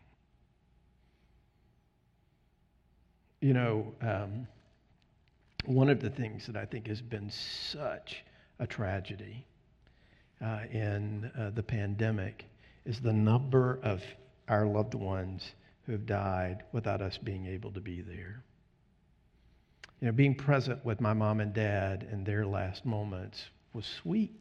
You 3.44 3.54
know, 3.54 3.94
um, 4.00 4.48
one 5.66 5.90
of 5.90 6.00
the 6.00 6.10
things 6.10 6.48
that 6.48 6.56
I 6.56 6.64
think 6.64 6.88
has 6.88 7.02
been 7.02 7.30
such 7.30 8.24
a 8.58 8.66
tragedy 8.66 9.46
uh, 10.42 10.62
in 10.72 11.30
uh, 11.38 11.50
the 11.50 11.62
pandemic 11.62 12.46
is 12.86 13.02
the 13.02 13.12
number 13.12 13.82
of 13.84 14.02
our 14.48 14.66
loved 14.66 14.94
ones 14.94 15.56
who 15.86 15.92
have 15.92 16.06
died 16.06 16.64
without 16.72 17.02
us 17.02 17.18
being 17.18 17.46
able 17.46 17.70
to 17.74 17.82
be 17.82 18.00
there. 18.00 18.42
You 20.00 20.06
know, 20.06 20.14
being 20.14 20.36
present 20.36 20.86
with 20.86 21.02
my 21.02 21.12
mom 21.12 21.42
and 21.42 21.54
dad 21.54 22.08
in 22.10 22.24
their 22.24 22.46
last 22.46 22.86
moments 22.86 23.44
was 23.74 23.86
sweet. 23.86 24.32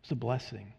It's 0.00 0.10
a 0.10 0.16
blessing. 0.16 0.72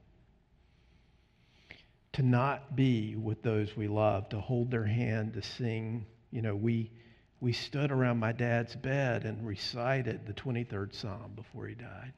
To 2.12 2.22
not 2.22 2.76
be 2.76 3.16
with 3.16 3.44
those 3.44 3.78
we 3.78 3.88
love, 3.88 4.28
to 4.28 4.42
hold 4.42 4.72
their 4.72 4.84
hand, 4.84 5.36
to 5.36 5.42
sing. 5.42 6.06
You 6.36 6.42
know, 6.42 6.54
we, 6.54 6.92
we 7.40 7.54
stood 7.54 7.94
around 7.94 8.20
my 8.20 8.34
dad's 8.34 8.76
bed 8.76 9.24
and 9.24 9.48
recited 9.48 10.26
the 10.26 10.34
23rd 10.34 10.94
Psalm 10.94 11.32
before 11.34 11.66
he 11.66 11.76
died. 11.76 12.12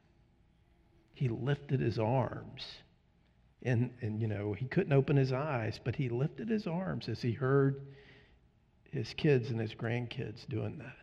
He 1.14 1.30
lifted 1.30 1.82
his 1.82 2.00
arms. 2.00 2.66
And, 3.62 3.92
and, 4.02 4.20
you 4.20 4.28
know, 4.28 4.54
he 4.54 4.66
couldn't 4.66 4.92
open 4.92 5.18
his 5.18 5.32
eyes, 5.32 5.80
but 5.84 5.96
he 5.96 6.10
lifted 6.10 6.50
his 6.50 6.66
arms 6.66 7.08
as 7.10 7.22
he 7.22 7.32
heard 7.32 7.80
his 8.92 9.14
kids 9.14 9.52
and 9.52 9.60
his 9.60 9.76
grandkids 9.76 10.50
doing 10.50 10.80
that. 10.80 10.98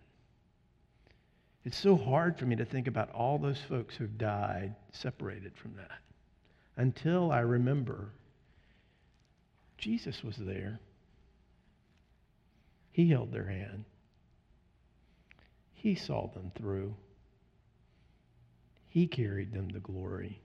It's 1.65 1.79
so 1.79 1.97
hard 1.97 2.37
for 2.37 2.47
me 2.47 2.57
to 2.57 2.65
think 2.65 2.89
about 2.89 3.13
all 3.13 3.39
those 3.39 3.61
folks 3.69 3.95
who've 3.95 4.19
died 4.19 4.75
separated 4.91 5.53
from 5.57 5.77
that 5.77 6.01
until 6.77 7.31
I 7.31 7.41
remember 7.41 8.11
Jesus 9.79 10.25
was 10.25 10.37
there. 10.37 10.81
He 12.95 13.11
held 13.11 13.33
their 13.33 13.49
hand. 13.49 13.87
He 15.73 15.97
saw 15.97 16.29
them 16.29 16.53
through. 16.55 16.95
He 18.89 19.09
carried 19.09 19.53
them 19.53 19.69
to 19.73 19.81
glory. 19.81 20.41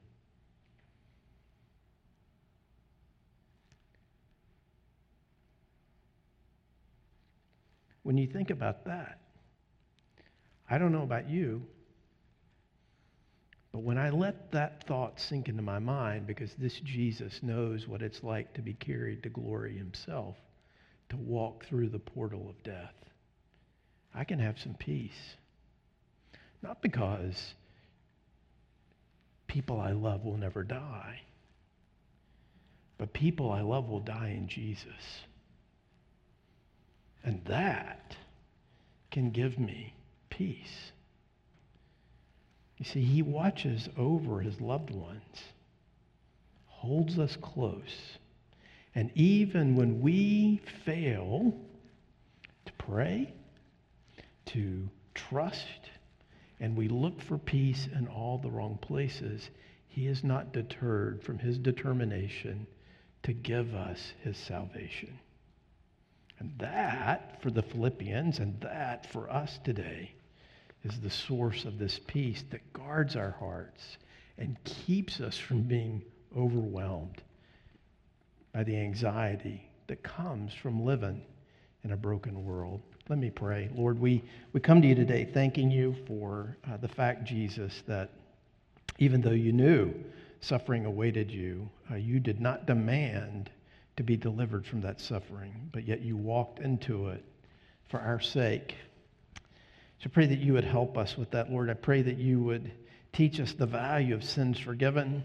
When 8.02 8.18
you 8.18 8.26
think 8.26 8.50
about 8.50 8.84
that, 8.86 9.20
I 10.68 10.80
don't 10.80 10.92
know 10.92 11.04
about 11.04 11.30
you, 11.30 11.62
but 13.72 13.84
when 13.84 14.00
I 14.00 14.10
let 14.10 14.52
that 14.54 14.88
thought 14.88 15.20
sink 15.20 15.50
into 15.50 15.62
my 15.62 15.78
mind, 15.78 16.26
because 16.26 16.56
this 16.56 16.80
Jesus 16.80 17.44
knows 17.44 17.88
what 17.88 18.02
it's 18.02 18.24
like 18.24 18.56
to 18.56 18.64
be 18.64 18.74
carried 18.74 19.22
to 19.22 19.30
glory 19.30 19.78
himself, 19.78 20.36
to 21.10 21.18
walk 21.18 21.66
through 21.66 21.90
the 21.90 22.00
portal 22.00 22.50
of 22.50 22.64
death, 22.64 22.94
I 24.14 24.24
can 24.24 24.40
have 24.40 24.60
some 24.60 24.76
peace. 24.76 25.36
Not 26.62 26.82
because 26.82 27.54
people 29.48 29.80
I 29.80 29.92
love 29.92 30.24
will 30.24 30.38
never 30.38 30.64
die, 30.64 31.22
but 32.98 33.14
people 33.14 33.52
I 33.52 33.62
love 33.62 33.90
will 33.90 34.02
die 34.02 34.36
in 34.36 34.48
Jesus. 34.48 35.24
And 37.24 37.44
that 37.46 38.16
can 39.12 39.32
give 39.32 39.60
me 39.60 39.94
peace. 40.30 40.92
You 42.78 42.86
see, 42.86 43.04
he 43.04 43.22
watches 43.22 43.90
over 43.98 44.40
his 44.40 44.62
loved 44.62 44.92
ones, 44.92 45.44
holds 46.68 47.20
us 47.20 47.36
close. 47.36 48.18
And 48.96 49.12
even 49.16 49.76
when 49.76 50.02
we 50.02 50.62
fail 50.86 51.54
to 52.66 52.74
pray, 52.74 53.34
to 54.48 54.90
trust, 55.14 55.90
and 56.60 56.76
we 56.76 56.88
look 56.88 57.22
for 57.22 57.38
peace 57.38 57.88
in 57.96 58.08
all 58.08 58.38
the 58.38 58.50
wrong 58.50 58.78
places, 58.82 59.50
he 59.88 60.08
is 60.08 60.24
not 60.24 60.54
deterred 60.54 61.22
from 61.24 61.40
his 61.40 61.58
determination 61.58 62.68
to 63.24 63.34
give 63.34 63.74
us 63.76 64.14
his 64.24 64.38
salvation. 64.38 65.20
And 66.40 66.54
that, 66.58 67.42
for 67.42 67.52
the 67.52 67.62
Philippians, 67.62 68.40
and 68.40 68.60
that 68.62 69.12
for 69.12 69.30
us 69.30 69.60
today, 69.64 70.14
is 70.84 71.00
the 71.00 71.10
source 71.10 71.66
of 71.66 71.78
this 71.78 72.00
peace 72.08 72.44
that 72.52 72.74
guards 72.74 73.16
our 73.16 73.32
hearts 73.32 73.98
and 74.38 74.58
keeps 74.64 75.20
us 75.20 75.38
from 75.38 75.64
being 75.64 76.02
overwhelmed 76.36 77.22
by 78.54 78.64
the 78.64 78.76
anxiety 78.76 79.70
that 79.88 80.04
comes 80.04 80.54
from 80.54 80.86
living 80.86 81.22
in 81.84 81.92
a 81.92 81.98
broken 81.98 82.44
world. 82.46 82.82
Let 83.08 83.20
me 83.20 83.30
pray. 83.30 83.70
Lord, 83.74 84.00
we, 84.00 84.24
we 84.54 84.60
come 84.60 84.82
to 84.82 84.88
you 84.88 84.96
today 84.96 85.26
thanking 85.26 85.72
you 85.72 85.96
for 86.06 86.58
uh, 86.70 86.78
the 86.78 86.88
fact, 86.88 87.24
Jesus, 87.24 87.84
that 87.88 88.12
even 89.00 89.22
though 89.22 89.32
you 89.32 89.52
knew 89.52 89.94
suffering 90.42 90.86
awaited 90.86 91.32
you. 91.32 91.70
Uh, 91.92 91.96
you 91.96 92.20
did 92.20 92.40
not 92.40 92.66
demand 92.66 93.50
to 93.98 94.04
be 94.04 94.16
delivered 94.16 94.66
from 94.66 94.82
that 94.82 95.02
suffering, 95.02 95.70
but 95.74 95.88
yet 95.88 96.02
you 96.02 96.16
walked 96.16 96.60
into 96.60 97.10
it 97.10 97.24
for 97.90 98.00
our 98.00 98.20
sake. 98.20 98.76
So 100.02 100.10
pray 100.10 100.28
that 100.28 100.40
you 100.40 100.54
would 100.54 100.64
help 100.64 100.98
us 100.98 101.18
with 101.18 101.32
that, 101.32 101.52
Lord. 101.52 101.70
I 101.70 101.74
pray 101.74 102.02
that 102.02 102.18
you 102.18 102.42
would 102.42 102.72
teach 103.12 103.40
us 103.40 103.54
the 103.54 103.66
value 103.66 104.16
of 104.16 104.24
sins 104.24 104.58
forgiven, 104.58 105.24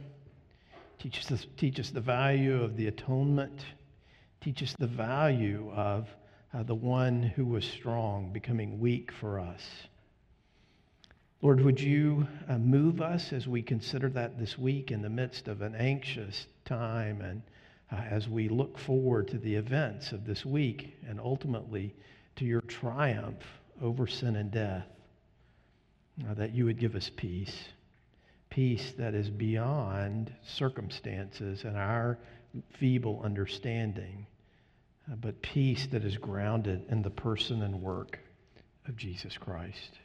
teach 1.05 1.31
us, 1.31 1.47
teach 1.59 1.79
us 1.79 1.90
the 1.90 2.01
value 2.01 2.62
of 2.62 2.79
the 2.79 2.87
atonement, 2.87 3.62
teach 4.40 4.62
us 4.62 4.75
the 4.79 4.87
value 4.87 5.71
of 5.75 6.09
uh, 6.55 6.62
the 6.62 6.75
one 6.75 7.23
who 7.23 7.45
was 7.45 7.62
strong 7.62 8.33
becoming 8.33 8.81
weak 8.81 9.12
for 9.12 9.38
us. 9.38 9.61
Lord, 11.43 11.61
would 11.61 11.79
you 11.79 12.27
uh, 12.49 12.57
move 12.57 13.03
us 13.03 13.35
as 13.35 13.47
we 13.47 13.61
consider 13.61 14.09
that 14.09 14.38
this 14.38 14.57
week 14.57 14.90
in 14.90 15.03
the 15.03 15.11
midst 15.11 15.47
of 15.47 15.61
an 15.61 15.75
anxious 15.75 16.47
time 16.64 17.21
and 17.21 17.43
uh, 17.93 17.97
as 17.97 18.27
we 18.27 18.49
look 18.49 18.79
forward 18.79 19.29
to 19.29 19.37
the 19.37 19.57
events 19.57 20.12
of 20.12 20.25
this 20.25 20.47
week 20.47 20.97
and 21.07 21.21
ultimately 21.21 21.95
to 22.37 22.47
your 22.47 22.62
triumph 22.62 23.45
over 23.83 24.07
sin 24.07 24.37
and 24.37 24.51
death, 24.51 24.87
uh, 26.27 26.33
that 26.33 26.55
you 26.55 26.64
would 26.64 26.79
give 26.79 26.95
us 26.95 27.11
peace, 27.14 27.55
peace 28.55 28.93
that 28.97 29.14
is 29.14 29.29
beyond 29.31 30.33
circumstances 30.45 31.64
and 31.64 31.77
our 31.77 32.17
feeble 32.79 33.21
understanding, 33.25 34.25
uh, 35.11 35.17
but 35.17 35.43
peace 35.43 35.88
that 35.90 36.05
is 36.05 36.17
grounded 36.17 36.85
in 36.88 37.03
the 37.03 37.11
person 37.11 37.62
and 37.62 37.83
work 37.83 38.21
of 38.87 38.97
Jesus 38.97 39.37
Christ. 39.37 39.99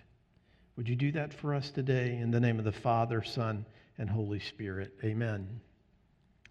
Would 0.78 0.90
you 0.90 0.96
do 0.96 1.12
that 1.12 1.32
for 1.32 1.54
us 1.54 1.70
today 1.70 2.18
in 2.18 2.32
the 2.32 2.40
name 2.40 2.58
of 2.58 2.66
the 2.66 2.72
Father, 2.72 3.22
Son, 3.22 3.66
and 4.00 4.10
Holy 4.10 4.40
Spirit? 4.40 4.94
Amen. 5.04 5.62